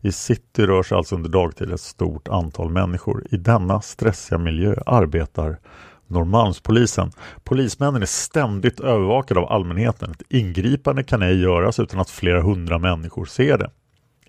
[0.00, 3.26] I city rör sig alltså under dagtid ett stort antal människor.
[3.30, 5.58] I denna stressiga miljö arbetar
[6.06, 7.10] Norrmalmspolisen.
[7.44, 10.10] Polismännen är ständigt övervakade av allmänheten.
[10.10, 13.70] Ett ingripande kan ej göras utan att flera hundra människor ser det.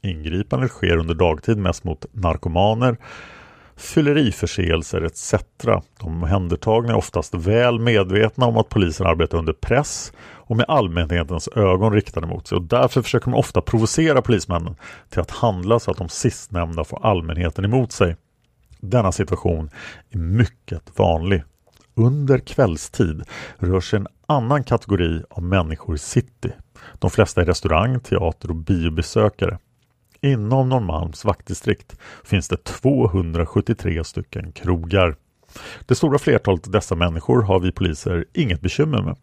[0.02, 2.98] Ingripandet sker under dagtid mest mot narkomaner,
[3.76, 5.34] fylleriförseelser etc.
[5.64, 10.14] De omhändertagna är oftast väl medvetna om att polisen arbetar under press
[10.46, 14.76] och med allmänhetens ögon riktade mot sig och därför försöker man ofta provocera polismännen
[15.10, 18.16] till att handla så att de sistnämnda får allmänheten emot sig.
[18.80, 19.70] Denna situation
[20.10, 21.44] är mycket vanlig.
[21.96, 23.24] Under kvällstid
[23.58, 26.52] rör sig en annan kategori av människor i city.
[27.00, 29.58] De flesta är restaurang-, teater och biobesökare.
[30.24, 35.16] Inom Norrmalms vaktdistrikt finns det 273 stycken krogar.
[35.88, 39.16] Det stora flertalet av dessa människor har vi poliser inget bekymmer med.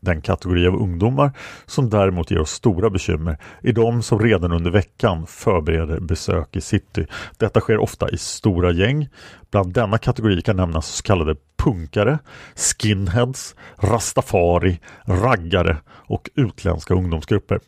[0.00, 1.32] Den kategori av ungdomar
[1.66, 6.60] som däremot ger oss stora bekymmer är de som redan under veckan förbereder besök i
[6.60, 7.06] city.
[7.38, 9.08] Detta sker ofta i stora gäng.
[9.50, 12.18] Bland denna kategori kan nämnas så kallade punkare,
[12.56, 17.58] skinheads, rastafari, raggare och utländska ungdomsgrupper.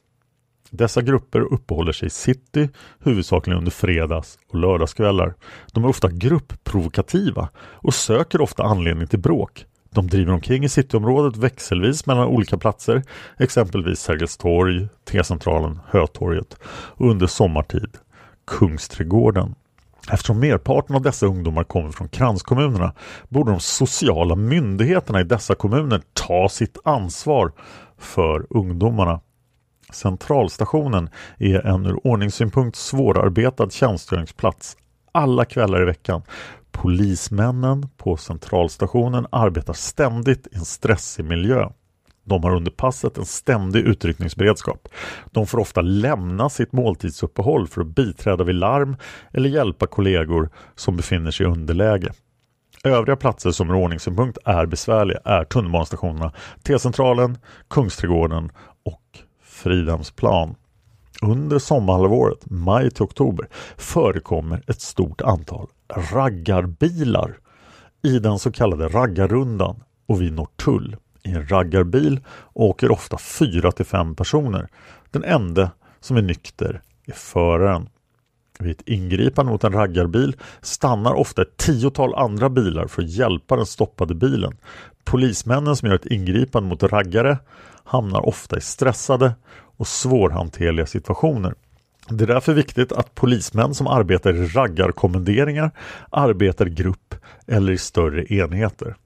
[0.77, 2.69] Dessa grupper uppehåller sig i city
[2.99, 5.35] huvudsakligen under fredags och lördagskvällar.
[5.73, 9.67] De är ofta gruppprovokativa och söker ofta anledning till bråk.
[9.91, 13.03] De driver omkring i cityområdet växelvis mellan olika platser,
[13.39, 17.99] exempelvis Sergels torg, T-centralen, Hötorget och under sommartid
[18.47, 19.55] Kungsträdgården.
[20.13, 22.93] Eftersom merparten av dessa ungdomar kommer från kranskommunerna
[23.29, 27.53] borde de sociala myndigheterna i dessa kommuner ta sitt ansvar
[27.99, 29.21] för ungdomarna.
[29.93, 31.09] Centralstationen
[31.39, 34.77] är en ur ordningssynpunkt svårarbetad tjänstgöringsplats
[35.13, 36.23] alla kvällar i veckan.
[36.73, 41.69] Polismännen på centralstationen arbetar ständigt i en stressig miljö.
[42.25, 44.89] De har under passet en ständig utryckningsberedskap.
[45.31, 48.97] De får ofta lämna sitt måltidsuppehåll för att biträda vid larm
[49.33, 52.13] eller hjälpa kollegor som befinner sig i underläge.
[52.85, 56.33] Övriga platser som ur ordningssynpunkt är besvärliga är tunnelbanestationerna,
[56.63, 57.39] T-centralen,
[57.71, 58.53] Kungsträdgården
[58.85, 59.19] och
[59.65, 60.55] Fridhemsplan.
[61.23, 65.67] Under sommarhalvåret, maj till oktober, förekommer ett stort antal
[66.13, 67.39] raggarbilar
[68.03, 70.97] i den så kallade raggarrundan och vid Norrtull.
[71.23, 72.21] I en raggarbil
[72.53, 74.69] åker ofta fyra till fem personer.
[75.11, 77.89] Den enda som är nykter är föraren.
[78.59, 83.57] Vid ett ingripande mot en raggarbil stannar ofta ett tiotal andra bilar för att hjälpa
[83.57, 84.57] den stoppade bilen.
[85.05, 87.39] Polismännen som gör ett ingripande mot raggare
[87.85, 89.35] hamnar ofta i stressade
[89.77, 91.55] och svårhanterliga situationer.
[92.09, 95.71] Det är därför viktigt att polismän som arbetar i raggarkommenderingar
[96.11, 97.15] arbetar i grupp
[97.47, 98.97] eller i större enheter.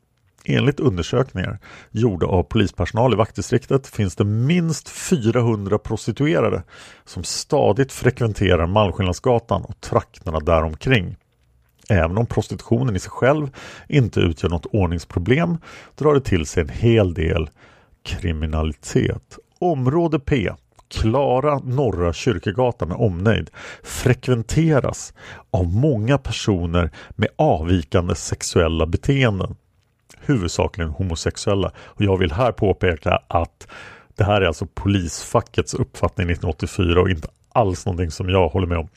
[0.45, 1.59] Enligt undersökningar
[1.91, 6.63] gjorda av polispersonal i vaktdistriktet finns det minst 400 prostituerade
[7.05, 11.17] som stadigt frekventerar Malmskillnadsgatan och trakterna däromkring.
[11.89, 13.51] Även om prostitutionen i sig själv
[13.89, 15.59] inte utgör något ordningsproblem
[15.95, 17.51] drar det till sig en hel del
[18.03, 19.39] kriminalitet.
[19.59, 20.51] Område P
[20.89, 23.51] Klara Norra Kyrkogatan med omnejd
[23.83, 25.15] frekventeras
[25.51, 29.57] av många personer med avvikande sexuella beteenden.
[30.21, 31.73] Huvudsakligen homosexuella.
[31.79, 33.69] Och jag vill här påpeka att
[34.17, 38.79] det här är alltså polisfackets uppfattning 1984 och inte alls någonting som jag håller med
[38.79, 38.89] om.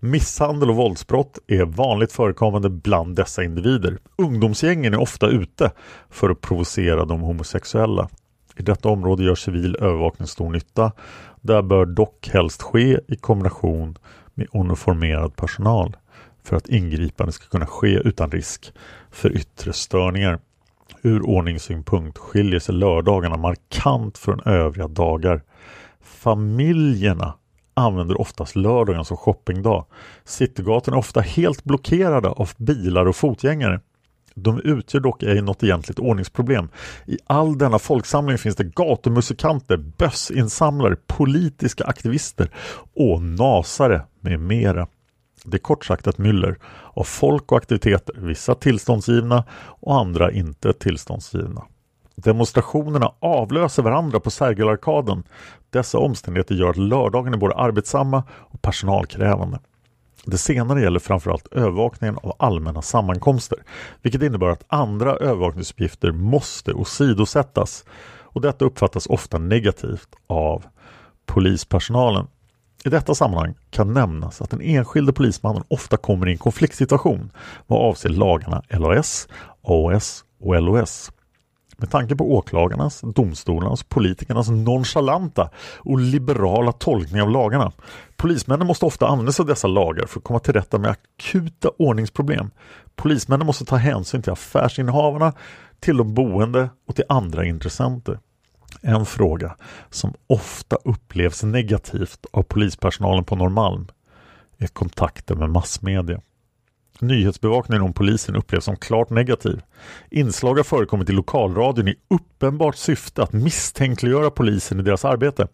[0.00, 3.98] Misshandel och våldsbrott är vanligt förekommande bland dessa individer.
[4.18, 5.70] Ungdomsgängen är ofta ute
[6.10, 8.08] för att provocera de homosexuella.
[8.56, 10.92] I detta område gör civil övervakning stor nytta.
[11.40, 13.98] Där bör dock helst ske i kombination
[14.34, 15.96] med uniformerad personal
[16.44, 18.72] för att ingripande ska kunna ske utan risk
[19.10, 20.38] för yttre störningar.
[21.02, 25.42] Ur ordningssynpunkt skiljer sig lördagarna markant från övriga dagar.
[26.00, 27.34] Familjerna
[27.74, 29.84] använder oftast lördagen som shoppingdag.
[30.24, 33.80] Citygatorna är ofta helt blockerade av bilar och fotgängare.
[34.34, 36.68] De utgör dock ej något egentligt ordningsproblem.
[37.06, 42.50] I all denna folksamling finns det gatumusikanter, bössinsamlare, politiska aktivister
[42.94, 44.86] och nasare med mera.
[45.44, 46.58] Det är kort sagt ett myller
[46.94, 51.62] av folk och aktiviteter, vissa tillståndsgivna och andra inte tillståndsgivna.
[52.16, 55.22] Demonstrationerna avlöser varandra på Sergelarkaden.
[55.70, 59.58] Dessa omständigheter gör att lördagen är både arbetsamma och personalkrävande.
[60.26, 63.58] Det senare gäller framförallt övervakningen av allmänna sammankomster,
[64.02, 67.84] vilket innebär att andra övervakningsuppgifter måste åsidosättas
[68.22, 70.64] och detta uppfattas ofta negativt av
[71.26, 72.26] polispersonalen.
[72.84, 77.30] I detta sammanhang kan nämnas att den enskilde polismannen ofta kommer i en konfliktsituation
[77.66, 79.28] vad avser lagarna LAS,
[79.62, 81.10] AOS och LOS.
[81.76, 87.72] Med tanke på åklagarnas, domstolarnas politikernas nonchalanta och liberala tolkning av lagarna.
[88.16, 91.70] Polismännen måste ofta använda sig av dessa lagar för att komma till rätta med akuta
[91.78, 92.50] ordningsproblem.
[92.96, 95.32] Polismännen måste ta hänsyn till affärsinnehavarna,
[95.80, 98.18] till de boende och till andra intressenter.
[98.80, 99.56] En fråga
[99.90, 103.86] som ofta upplevs negativt av polispersonalen på Norrmalm
[104.58, 106.20] är kontakten med massmedia.
[107.00, 109.60] Nyhetsbevakningen om polisen upplevs som klart negativ.
[110.10, 115.48] Inslag har förekommit i lokalradion i uppenbart syfte att misstänkliggöra polisen i deras arbete.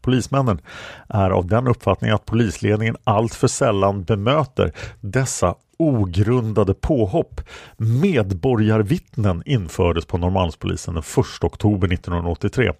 [0.00, 0.60] Polismännen
[1.08, 7.40] är av den uppfattningen att polisledningen alltför sällan bemöter dessa ogrundade påhopp.
[7.76, 12.72] Medborgarvittnen infördes på Norrmalmspolisen den 1 oktober 1983.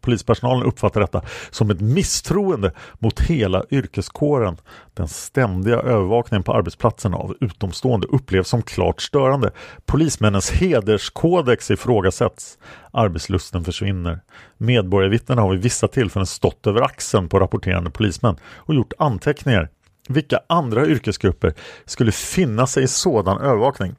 [0.00, 4.56] Polispersonalen uppfattar detta som ett misstroende mot hela yrkeskåren.
[4.94, 9.50] Den ständiga övervakningen på arbetsplatsen av utomstående upplevs som klart störande.
[9.86, 12.58] Polismännens hederskodex ifrågasätts.
[12.92, 14.20] Arbetslusten försvinner.
[14.58, 19.68] Medborgarvittnen har vid vissa tillfällen stått över axeln på rapporterande polismän och gjort anteckningar.
[20.08, 23.94] Vilka andra yrkesgrupper skulle finna sig i sådan övervakning?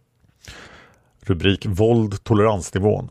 [1.25, 3.09] Rubrik Våld toleransnivån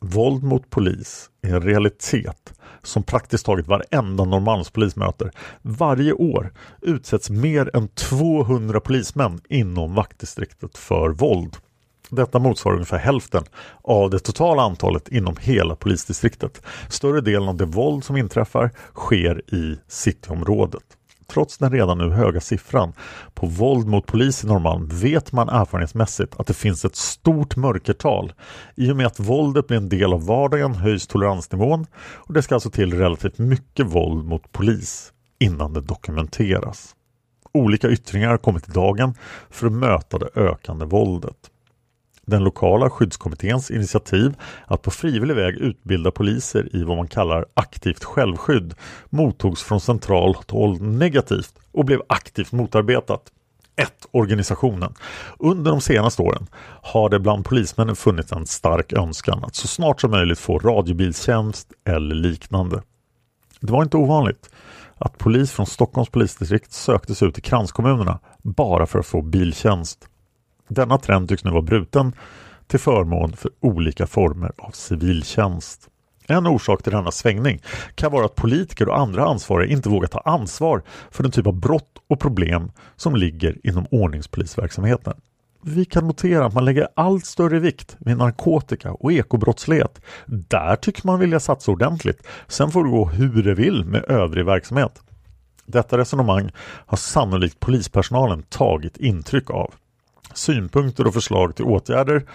[0.00, 5.30] Våld mot polis är en realitet som praktiskt taget varenda Norrmalmspolis möter.
[5.62, 11.56] Varje år utsätts mer än 200 polismän inom vaktdistriktet för våld.
[12.10, 13.44] Detta motsvarar ungefär hälften
[13.82, 16.62] av det totala antalet inom hela polisdistriktet.
[16.88, 20.97] Större delen av det våld som inträffar sker i cityområdet.
[21.32, 22.92] Trots den redan nu höga siffran
[23.34, 28.32] på våld mot polis i Norrmalm vet man erfarenhetsmässigt att det finns ett stort mörkertal.
[28.74, 32.54] I och med att våldet blir en del av vardagen höjs toleransnivån och det ska
[32.54, 36.94] alltså till relativt mycket våld mot polis innan det dokumenteras.
[37.52, 39.14] Olika yttringar har kommit i dagen
[39.50, 41.50] för att möta det ökande våldet
[42.28, 44.34] den lokala skyddskommitténs initiativ
[44.66, 48.74] att på frivillig väg utbilda poliser i vad man kallar aktivt självskydd
[49.10, 53.22] mottogs från centralt håll negativt och blev aktivt motarbetat.
[53.76, 53.92] 1.
[54.10, 54.94] Organisationen.
[55.38, 56.46] Under de senaste åren
[56.82, 61.68] har det bland polismännen funnits en stark önskan att så snart som möjligt få radiobilstjänst
[61.84, 62.82] eller liknande.
[63.60, 64.50] Det var inte ovanligt
[64.98, 70.08] att polis från Stockholms polisdistrikt sökte sig ut till kranskommunerna bara för att få biltjänst.
[70.68, 72.12] Denna trend tycks nu vara bruten
[72.66, 75.88] till förmån för olika former av civiltjänst.
[76.26, 77.62] En orsak till denna svängning
[77.94, 81.60] kan vara att politiker och andra ansvariga inte vågar ta ansvar för den typ av
[81.60, 85.14] brott och problem som ligger inom ordningspolisverksamheten.
[85.62, 90.00] Vi kan notera att man lägger allt större vikt vid narkotika och ekobrottslighet.
[90.26, 92.26] Där tycker man vilja satsa ordentligt.
[92.48, 95.02] Sen får det gå hur det vill med övrig verksamhet.
[95.66, 96.50] Detta resonemang
[96.86, 99.74] har sannolikt polispersonalen tagit intryck av
[100.34, 102.26] synpunkter och förslag till åtgärder.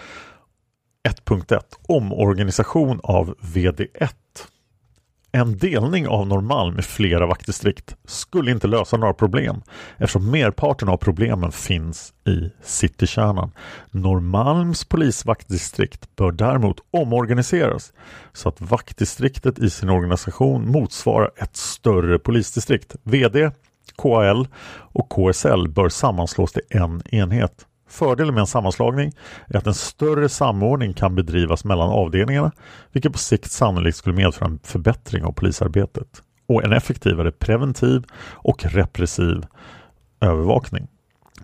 [1.08, 4.08] 1.1 Omorganisation av VD1
[5.32, 9.62] En delning av Norrmalm i flera vaktdistrikt skulle inte lösa några problem
[9.96, 13.50] eftersom merparten av problemen finns i citykärnan.
[13.90, 17.92] Norrmalms polisvaktdistrikt bör däremot omorganiseras
[18.32, 22.96] så att vaktdistriktet i sin organisation motsvarar ett större polisdistrikt.
[23.02, 23.50] VD,
[23.96, 24.48] KAL
[24.92, 27.66] och KSL bör sammanslås till en enhet.
[27.94, 29.12] Fördelen med en sammanslagning
[29.48, 32.52] är att en större samordning kan bedrivas mellan avdelningarna
[32.92, 38.64] vilket på sikt sannolikt skulle medföra en förbättring av polisarbetet och en effektivare preventiv och
[38.64, 39.44] repressiv
[40.20, 40.88] övervakning.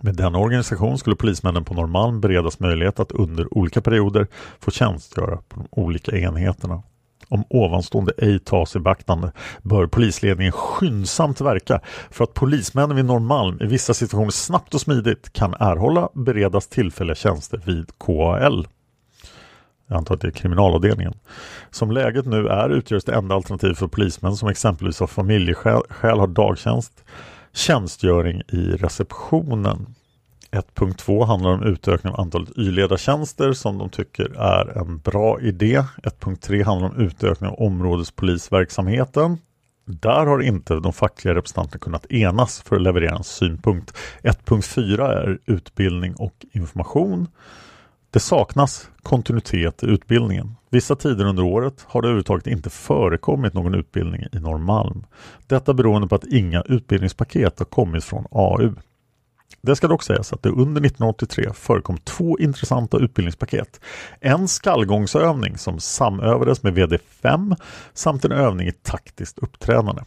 [0.01, 4.27] Med denna organisation skulle polismännen på Norrmalm beredas möjlighet att under olika perioder
[4.59, 6.83] få tjänstgöra på de olika enheterna.
[7.27, 9.31] Om ovanstående ej tas i beaktande
[9.61, 15.33] bör polisledningen skyndsamt verka för att polismännen vid Norrmalm i vissa situationer snabbt och smidigt
[15.33, 18.67] kan erhålla beredas tillfälliga tjänster vid KAL.
[19.87, 21.13] Jag antar att det är kriminalavdelningen.
[21.71, 25.81] Som läget nu är utgörs det enda alternativ för polismän som exempelvis av familjeskäl
[26.19, 27.03] har dagtjänst
[27.53, 29.95] tjänstgöring i receptionen.
[30.51, 35.83] 1.2 handlar om utökning av antalet Y-ledartjänster som de tycker är en bra idé.
[36.03, 39.37] 1.3 handlar om utökning av områdespolisverksamheten.
[39.85, 43.97] Där har inte de fackliga representanterna kunnat enas för att leverera en synpunkt.
[44.23, 47.27] 1.4 är utbildning och information.
[48.11, 50.55] Det saknas kontinuitet i utbildningen.
[50.69, 55.05] Vissa tider under året har det överhuvudtaget inte förekommit någon utbildning i Norrmalm.
[55.47, 58.73] Detta beroende på att inga utbildningspaket har kommit från AU.
[59.61, 63.81] Det ska dock sägas att det under 1983 förekom två intressanta utbildningspaket.
[64.19, 67.55] En skallgångsövning som samövades med VD5
[67.93, 70.01] samt en övning i taktiskt uppträdande.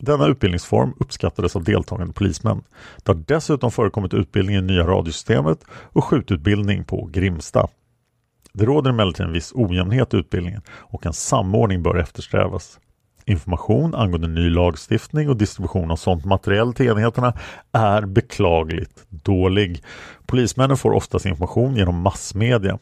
[0.00, 2.62] Denna utbildningsform uppskattades av deltagande polismän.
[3.02, 7.68] Det har dessutom förekommit utbildning i nya radiosystemet och skjututbildning på Grimsta.
[8.52, 12.78] Det råder emellertid en viss ojämnhet i utbildningen och en samordning bör eftersträvas.
[13.28, 17.32] Information angående ny lagstiftning och distribution av sådant materiell till enheterna
[17.72, 19.82] är beklagligt dålig.
[20.26, 22.78] Polismännen får oftast information genom massmedia.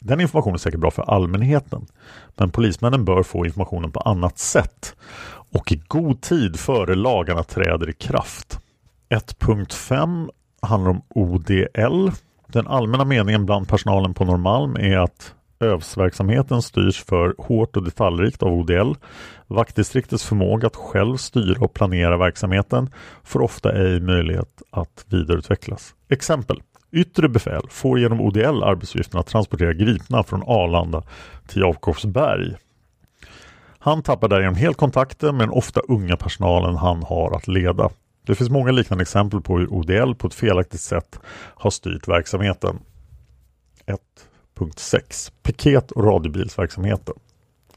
[0.00, 1.86] Den informationen är säkert bra för allmänheten,
[2.36, 4.96] men polismännen bör få informationen på annat sätt
[5.52, 8.58] och i god tid före lagarna träder i kraft.
[9.08, 10.28] 1.5
[10.62, 12.10] handlar om ODL.
[12.46, 15.34] Den allmänna meningen bland personalen på Norrmalm är att
[15.64, 18.92] övsverksamheten styrs för hårt och detaljrikt av ODL.
[19.46, 22.90] Vaktdistriktets förmåga att själv styra och planera verksamheten
[23.22, 25.94] får ofta ej möjlighet att vidareutvecklas.
[26.08, 26.62] Exempel.
[26.92, 31.02] Yttre befäl får genom ODL arbetsuppgiften att transportera gripna från Arlanda
[31.46, 32.56] till Jakobsberg.
[33.78, 37.90] Han tappar därigenom helt kontakten med den ofta unga personalen han har att leda.
[38.26, 41.20] Det finns många liknande exempel på hur ODL på ett felaktigt sätt
[41.54, 42.78] har styrt verksamheten.
[44.54, 45.32] Punkt 6.
[45.42, 47.14] Piket och radiobilsverksamheten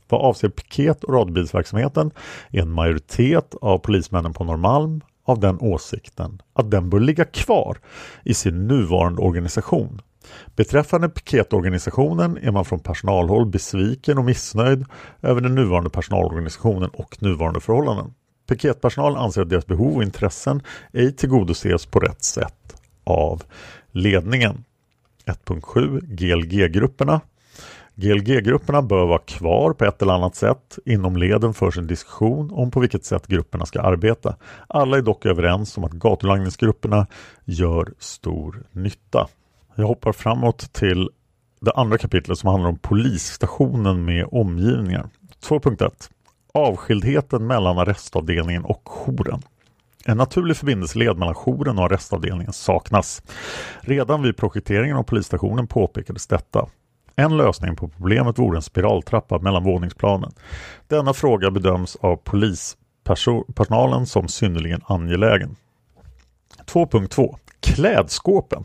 [0.10, 2.12] Vad avser piket och radiobilsverksamheten
[2.50, 7.78] är en majoritet av polismännen på Norrmalm av den åsikten att den bör ligga kvar
[8.24, 10.02] i sin nuvarande organisation.
[10.56, 14.86] Beträffande piketorganisationen är man från personalhåll besviken och missnöjd
[15.22, 18.14] över den nuvarande personalorganisationen och nuvarande förhållanden.
[18.50, 20.62] Piketpersonal anser att deras behov och intressen
[20.94, 23.44] ej tillgodoses på rätt sätt av
[23.92, 24.64] ledningen.
[25.28, 27.22] 1.7 GLG-grupperna
[28.00, 30.80] GLG-grupperna bör vara kvar på ett eller annat sätt.
[30.86, 34.36] Inom leden förs en diskussion om på vilket sätt grupperna ska arbeta.
[34.68, 37.08] Alla är dock överens om att gatulangningsgrupperna
[37.46, 39.28] gör stor nytta.
[39.76, 41.10] Jag hoppar framåt till
[41.60, 45.10] det andra kapitlet som handlar om polisstationen med omgivningar.
[45.44, 46.10] 2.1
[46.54, 49.42] Avskildheten mellan arrestavdelningen och jouren.
[50.10, 53.22] En naturlig förbindelseled mellan jouren och arrestavdelningen saknas.
[53.82, 56.68] Redan vid projekteringen av polisstationen påpekades detta.
[57.16, 60.32] En lösning på problemet vore en spiraltrappa mellan våningsplanen.
[60.88, 65.56] Denna fråga bedöms av polispersonalen som synnerligen angelägen.
[66.66, 68.64] 2.2 Klädskåpen.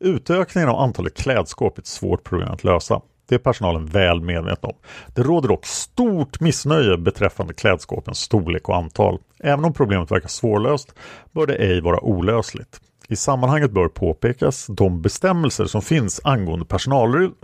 [0.00, 3.00] Utökningen av antalet klädskåp är ett svårt problem att lösa.
[3.28, 4.76] Det är personalen väl medveten om.
[5.14, 9.18] Det råder dock stort missnöje beträffande klädskåpens storlek och antal.
[9.40, 10.94] Även om problemet verkar svårlöst
[11.32, 12.80] bör det ej vara olösligt.
[13.08, 17.34] I sammanhanget bör påpekas de bestämmelser som finns angående personalrum,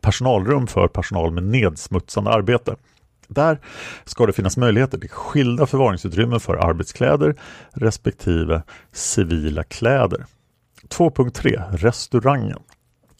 [0.00, 2.76] personalrum för personal med nedsmutsande arbete.
[3.28, 3.58] Där
[4.04, 7.34] ska det finnas möjligheter till skilda förvaringsutrymmen för arbetskläder
[7.70, 8.62] respektive
[8.92, 10.26] civila kläder.
[10.88, 12.58] 2.3 Restaurangen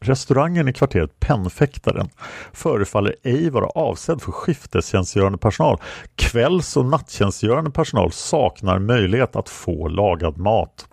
[0.01, 2.09] Restaurangen i kvarteret Pennfäktaren
[2.53, 5.81] förefaller ej vara avsedd för skiftestjänstgörande personal.
[6.17, 10.87] Kvälls och nattjänstgörande personal saknar möjlighet att få lagad mat.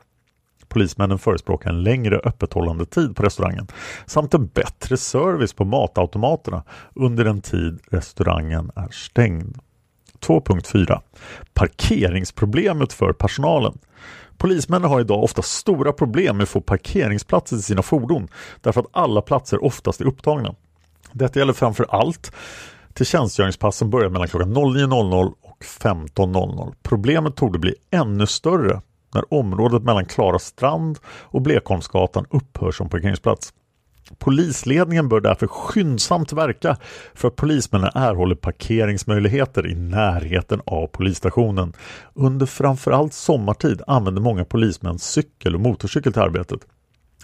[0.67, 3.67] Polismännen förespråkar en längre öppethållande tid på restaurangen
[4.05, 6.63] samt en bättre service på matautomaterna
[6.93, 9.57] under den tid restaurangen är stängd.
[10.19, 11.01] 2.4
[11.53, 13.77] Parkeringsproblemet för personalen.
[14.45, 18.27] Polismännen har idag ofta stora problem med att få parkeringsplatser till sina fordon
[18.61, 20.55] därför att alla platser oftast är upptagna.
[21.11, 22.31] Detta gäller framför allt
[22.93, 26.73] till tjänstgöringspassen börjar mellan klockan 09.00 och 15.00.
[26.83, 28.81] Problemet tog bli ännu större
[29.13, 33.53] när området mellan Klara strand och Blekholmsgatan upphör som parkeringsplats.
[34.17, 36.77] Polisledningen bör därför skyndsamt verka
[37.13, 41.73] för att polismännen erhåller parkeringsmöjligheter i närheten av polisstationen.
[42.13, 46.59] Under framförallt sommartid använder många polismän cykel och motorcykel till arbetet.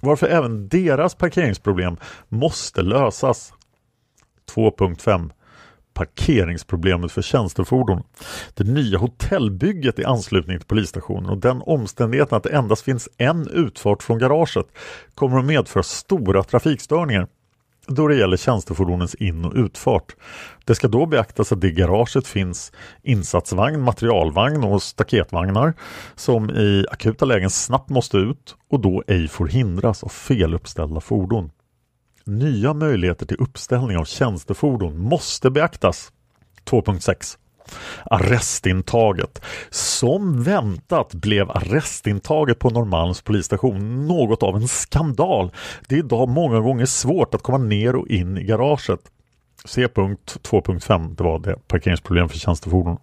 [0.01, 1.97] Varför även deras parkeringsproblem
[2.29, 3.53] måste lösas.
[4.55, 5.31] 2.5
[5.93, 8.03] parkeringsproblemet för tjänstefordon.
[8.53, 13.47] Det nya hotellbygget i anslutning till polisstationen och den omständigheten att det endast finns en
[13.47, 14.65] utfart från garaget
[15.15, 17.27] kommer att medföra stora trafikstörningar
[17.87, 20.15] då det gäller tjänstefordonens in- och utfart.
[20.65, 22.71] Det ska då beaktas att det i garaget finns
[23.03, 25.73] insatsvagn, materialvagn och staketvagnar
[26.15, 31.51] som i akuta lägen snabbt måste ut och då ej får hindras av feluppställda fordon.
[32.25, 36.11] Nya möjligheter till uppställning av tjänstefordon måste beaktas.
[36.65, 37.37] 2.6
[38.03, 39.41] Arrestintaget.
[39.69, 45.51] Som väntat blev arrestintaget på Norrmalms polisstation något av en skandal.
[45.87, 48.99] Det är idag många gånger svårt att komma ner och in i garaget.
[49.65, 49.87] C.
[49.87, 52.97] 2.5, det var det parkeringsproblem för tjänstefordon.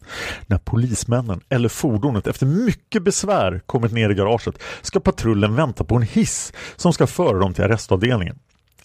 [0.46, 5.96] När polismännen eller fordonet efter mycket besvär kommit ner i garaget ska patrullen vänta på
[5.96, 8.38] en hiss som ska föra dem till arrestavdelningen.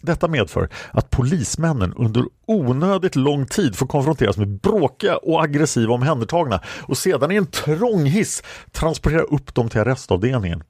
[0.06, 6.62] Detta medför att polismännen under onödigt lång tid får konfronteras med bråkiga och aggressiva omhändertagna
[6.82, 10.64] och sedan i en trång hiss transportera upp dem till arrestavdelningen.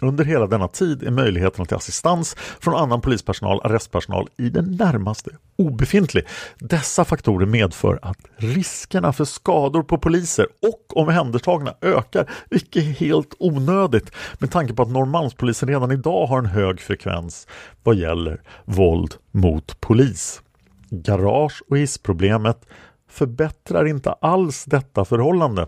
[0.00, 5.30] Under hela denna tid är möjligheterna till assistans från annan polispersonal, arrestpersonal i det närmaste
[5.56, 6.26] obefintlig.
[6.58, 13.34] Dessa faktorer medför att riskerna för skador på poliser och omhändertagna ökar, vilket är helt
[13.38, 17.46] onödigt med tanke på att Norrmalmspolisen redan idag har en hög frekvens
[17.82, 20.42] vad gäller våld mot polis.
[20.90, 22.66] Garage och hissproblemet
[23.10, 25.66] förbättrar inte alls detta förhållande.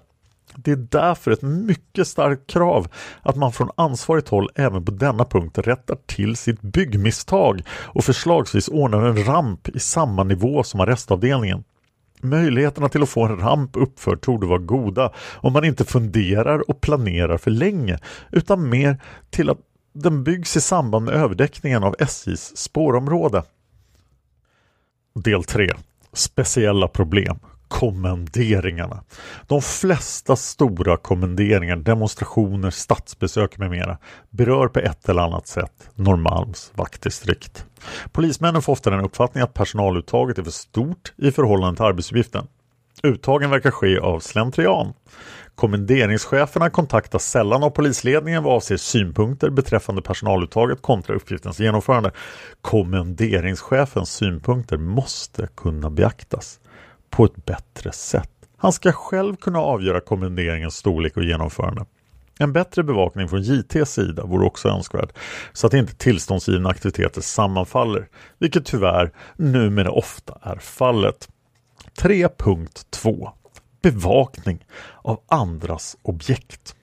[0.57, 2.89] Det är därför ett mycket starkt krav
[3.23, 8.69] att man från ansvarigt håll även på denna punkt rättar till sitt byggmisstag och förslagsvis
[8.69, 11.65] ordnar en ramp i samma nivå som arrestavdelningen.
[12.21, 16.81] Möjligheterna till att få en ramp uppförd torde vara goda om man inte funderar och
[16.81, 17.99] planerar för länge
[18.31, 19.59] utan mer till att
[19.93, 23.43] den byggs i samband med överdäckningen av SJs spårområde.
[25.15, 25.69] Del 3.
[26.13, 27.39] Speciella problem
[27.73, 29.05] kommenderingarna.
[29.47, 33.99] De flesta stora kommenderingar, demonstrationer, statsbesök med mera
[34.31, 37.67] berör på ett eller annat sätt Norrmalms vaktdistrikt.
[38.13, 42.47] Polismännen får ofta den uppfattningen att personaluttaget är för stort i förhållande till arbetsuppgiften.
[43.03, 44.93] Uttagen verkar ske av slentrian.
[45.55, 52.11] Kommenderingscheferna kontaktas sällan av polisledningen vad avser synpunkter beträffande personaluttaget kontra uppgiftens genomförande.
[52.61, 56.59] Kommenderingschefens synpunkter måste kunna beaktas
[57.13, 58.31] på ett bättre sätt.
[58.57, 61.85] Han ska själv kunna avgöra kommenderingens storlek och genomförande.
[62.39, 65.13] En bättre bevakning från JTs sida vore också önskvärd
[65.53, 68.09] så att inte tillståndsgivna aktiviteter sammanfaller,
[68.39, 71.29] vilket tyvärr numera ofta är fallet.
[72.01, 73.31] 3.2
[73.83, 74.67] Bevakning
[75.03, 76.75] av andras objekt.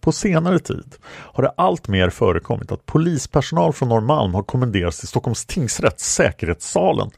[0.00, 5.46] På senare tid har det alltmer förekommit att polispersonal från Norrmalm har kommenderats till Stockholms
[5.46, 7.10] tingsrätts säkerhetssalen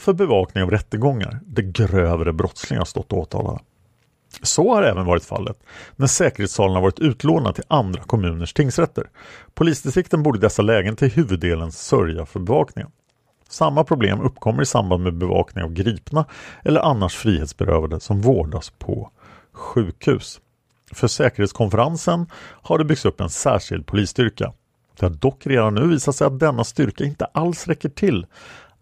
[0.00, 3.58] för bevakning av rättegångar där grövre brottslingar stått åtalade.
[4.42, 5.58] Så har även varit fallet
[5.96, 9.10] när säkerhetssalen har varit utlånad till andra kommuners tingsrätter.
[9.54, 12.90] Polisdistrikten borde i dessa lägen till huvuddelen sörja för bevakningen.
[13.48, 16.24] Samma problem uppkommer i samband med bevakning av gripna
[16.64, 19.10] eller annars frihetsberövade som vårdas på
[19.52, 20.40] sjukhus.
[20.92, 22.26] För säkerhetskonferensen
[22.62, 24.52] har det byggts upp en särskild polisstyrka.
[24.98, 28.26] Det har dock redan nu visat sig att denna styrka inte alls räcker till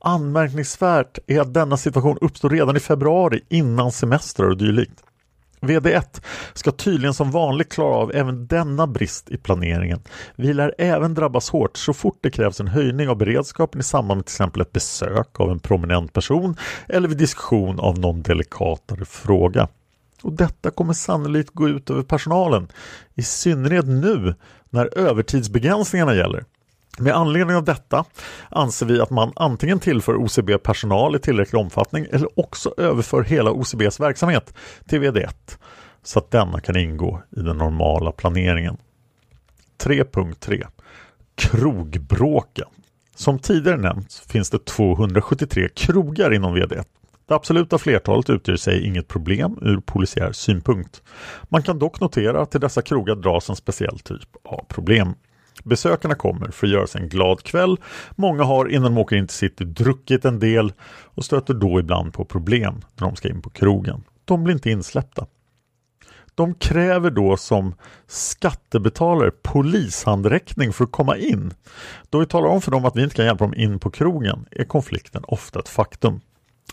[0.01, 5.03] Anmärkningsvärt är att denna situation uppstår redan i februari innan semestrar och dylikt.
[5.61, 6.23] VD1
[6.55, 10.01] ska tydligen som vanligt klara av även denna brist i planeringen.
[10.37, 14.19] Vi lär även drabbas hårt så fort det krävs en höjning av beredskapen i samband
[14.19, 16.57] med till exempel ett besök av en prominent person
[16.89, 19.69] eller vid diskussion av någon delikatare fråga.
[20.23, 22.69] Och detta kommer sannolikt gå ut över personalen,
[23.15, 24.35] i synnerhet nu
[24.71, 26.45] när övertidsbegränsningarna gäller.
[27.01, 28.05] Med anledning av detta
[28.51, 33.51] anser vi att man antingen tillför OCB personal i tillräcklig omfattning eller också överför hela
[33.51, 34.55] OCBs verksamhet
[34.89, 35.59] till VD1
[36.03, 38.77] så att denna kan ingå i den normala planeringen.
[39.83, 40.67] 3.3
[41.35, 42.69] Krogbråken
[43.15, 46.85] Som tidigare nämnts finns det 273 krogar inom VD1.
[47.29, 51.03] Det absoluta flertalet utgör i sig inget problem ur polisiär synpunkt.
[51.49, 55.15] Man kan dock notera att till dessa krogar dras en speciell typ av problem.
[55.65, 57.77] Besökarna kommer för att göra sig en glad kväll.
[58.17, 60.73] Många har innan de åker in till city druckit en del
[61.15, 64.05] och stöter då ibland på problem när de ska in på krogen.
[64.25, 65.27] De blir inte insläppta.
[66.35, 67.75] De kräver då som
[68.07, 71.55] skattebetalare polishandräckning för att komma in.
[72.11, 74.47] Då vi talar om för dem att vi inte kan hjälpa dem in på krogen
[74.51, 76.21] är konflikten ofta ett faktum.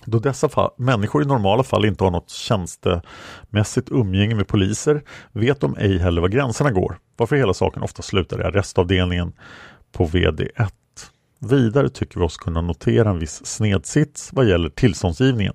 [0.05, 5.61] Då dessa fall, människor i normala fall inte har något tjänstemässigt umgänge med poliser vet
[5.61, 9.33] de ej heller var gränserna går, varför hela saken ofta slutar i arrestavdelningen
[9.91, 10.69] på VD1.
[11.39, 15.53] Vidare tycker vi oss kunna notera en viss snedsits vad gäller tillståndsgivningen.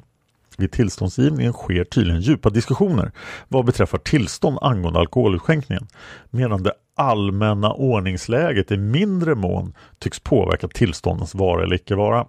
[0.59, 3.13] Vid tillståndsgivningen sker tydligen djupa diskussioner
[3.49, 5.87] vad beträffar tillstånd angående alkoholutskänkningen,
[6.31, 12.27] medan det allmänna ordningsläget i mindre mån tycks påverka tillståndens vara eller icke vara.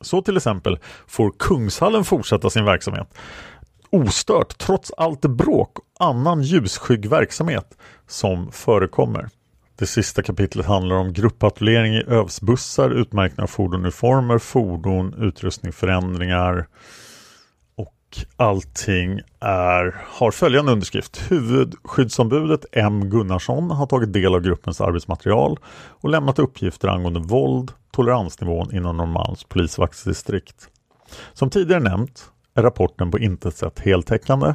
[0.00, 3.08] Så till exempel får Kungshallen fortsätta sin verksamhet
[3.90, 7.76] ostört trots allt bråk och annan ljusskygg verksamhet
[8.08, 9.28] som förekommer.
[9.78, 16.66] Det sista kapitlet handlar om gruppatrullering i övsbussar, utmärkning av fordonuniformer, fordon, utrustning, förändringar
[18.36, 21.30] allting är, har följande underskrift.
[21.30, 25.58] Huvudskyddsombudet M Gunnarsson har tagit del av gruppens arbetsmaterial
[26.00, 30.68] och lämnat uppgifter angående våld, toleransnivån inom Norrmalms polisvaktsdistrikt.
[31.32, 34.54] Som tidigare nämnt är rapporten på intet sätt heltäckande.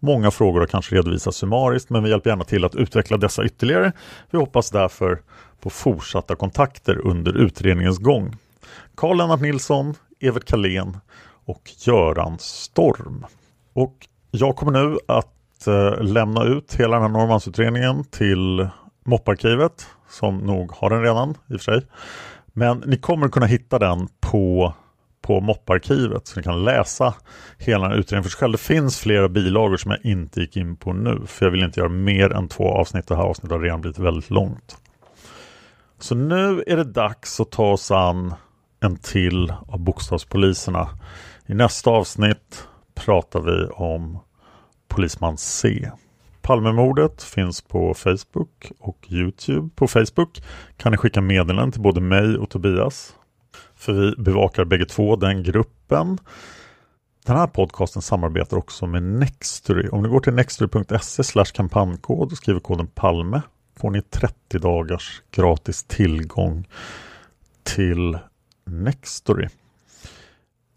[0.00, 3.92] Många frågor har kanske redovisats summariskt men vi hjälper gärna till att utveckla dessa ytterligare.
[4.30, 5.22] Vi hoppas därför
[5.60, 8.36] på fortsatta kontakter under utredningens gång.
[8.94, 10.96] Karl-Lennart Nilsson, Evert Kalén
[11.48, 13.26] och Göran Storm.
[13.72, 18.68] Och jag kommer nu att eh, lämna ut hela den här Norrmalmsutredningen till
[19.04, 21.86] mopparkivet som nog har den redan i och för sig.
[22.46, 24.74] Men ni kommer kunna hitta den på,
[25.22, 27.14] på mopparkivet så ni kan läsa
[27.58, 28.52] hela den här utredningen för sig själv.
[28.52, 31.80] Det finns flera bilagor som jag inte gick in på nu för jag vill inte
[31.80, 33.06] göra mer än två avsnitt.
[33.06, 34.76] Det här avsnittet har redan blivit väldigt långt.
[35.98, 38.34] Så nu är det dags att ta oss an
[38.80, 40.88] en till av bokstavspoliserna.
[41.50, 44.18] I nästa avsnitt pratar vi om
[44.88, 45.90] Polisman C.
[46.42, 49.68] Palmemordet finns på Facebook och Youtube.
[49.74, 50.42] På Facebook
[50.76, 53.14] kan ni skicka meddelanden till både mig och Tobias.
[53.74, 56.18] För vi bevakar bägge två den gruppen.
[57.26, 59.88] Den här podcasten samarbetar också med Nextory.
[59.88, 63.42] Om ni går till nextory.se kampanjkod och skriver koden PALME
[63.76, 66.68] får ni 30 dagars gratis tillgång
[67.62, 68.18] till
[68.64, 69.48] Nextory.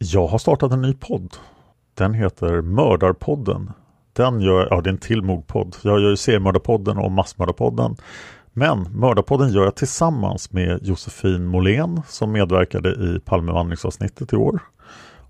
[0.03, 1.37] Jag har startat en ny podd.
[1.93, 3.71] Den heter Mördarpodden.
[4.13, 5.75] Den gör, ja det är en till mordpodd.
[5.83, 7.95] Jag gör ju seriemördarpodden och massmördarpodden.
[8.53, 14.59] Men Mördarpodden gör jag tillsammans med Josefin Molén som medverkade i Palmevandringsavsnittet i år.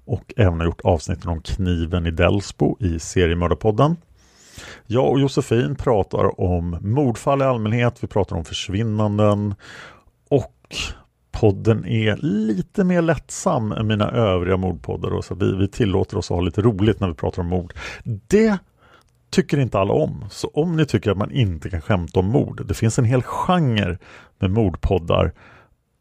[0.06, 3.96] Och även har gjort avsnitten om kniven i Delsbo i seriemördarpodden.
[4.88, 9.56] Jag och Josefin pratar om mordfall i allmänhet, vi pratar om försvinnanden
[10.30, 10.56] och
[11.32, 15.10] podden är lite mer lättsam än mina övriga mordpoddar.
[15.14, 17.74] Och så vi, vi tillåter oss att ha lite roligt när vi pratar om mord.
[18.04, 18.58] Det
[19.30, 20.26] tycker inte alla om.
[20.30, 22.66] Så om ni tycker att man inte kan skämta om mord.
[22.66, 23.98] Det finns en hel genre
[24.40, 25.32] med mordpoddar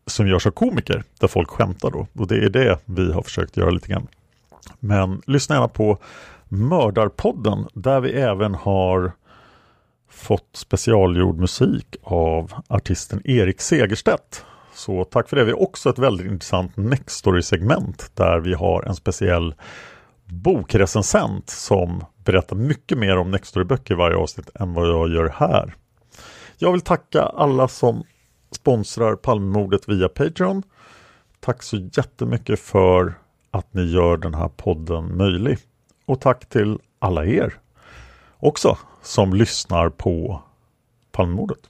[0.07, 2.07] som görs av komiker där folk skämtar då.
[2.13, 4.07] Och det är det vi har försökt göra lite grann.
[4.79, 5.99] Men lyssna gärna på
[6.49, 9.13] Mördarpodden där vi även har
[10.11, 14.45] fått specialgjord musik av artisten Erik Segerstedt
[14.81, 15.45] så tack för det.
[15.45, 19.55] Vi har också ett väldigt intressant Nextory-segment där vi har en speciell
[20.25, 25.75] bokrecensent som berättar mycket mer om Nextory-böcker i varje avsnitt än vad jag gör här.
[26.59, 28.05] Jag vill tacka alla som
[28.53, 30.63] sponsrar Palmemordet via Patreon.
[31.41, 33.15] Tack så jättemycket för
[33.51, 35.59] att ni gör den här podden möjlig.
[36.07, 37.55] Och tack till alla er
[38.39, 40.43] också som lyssnar på
[41.13, 41.70] Palmemordet.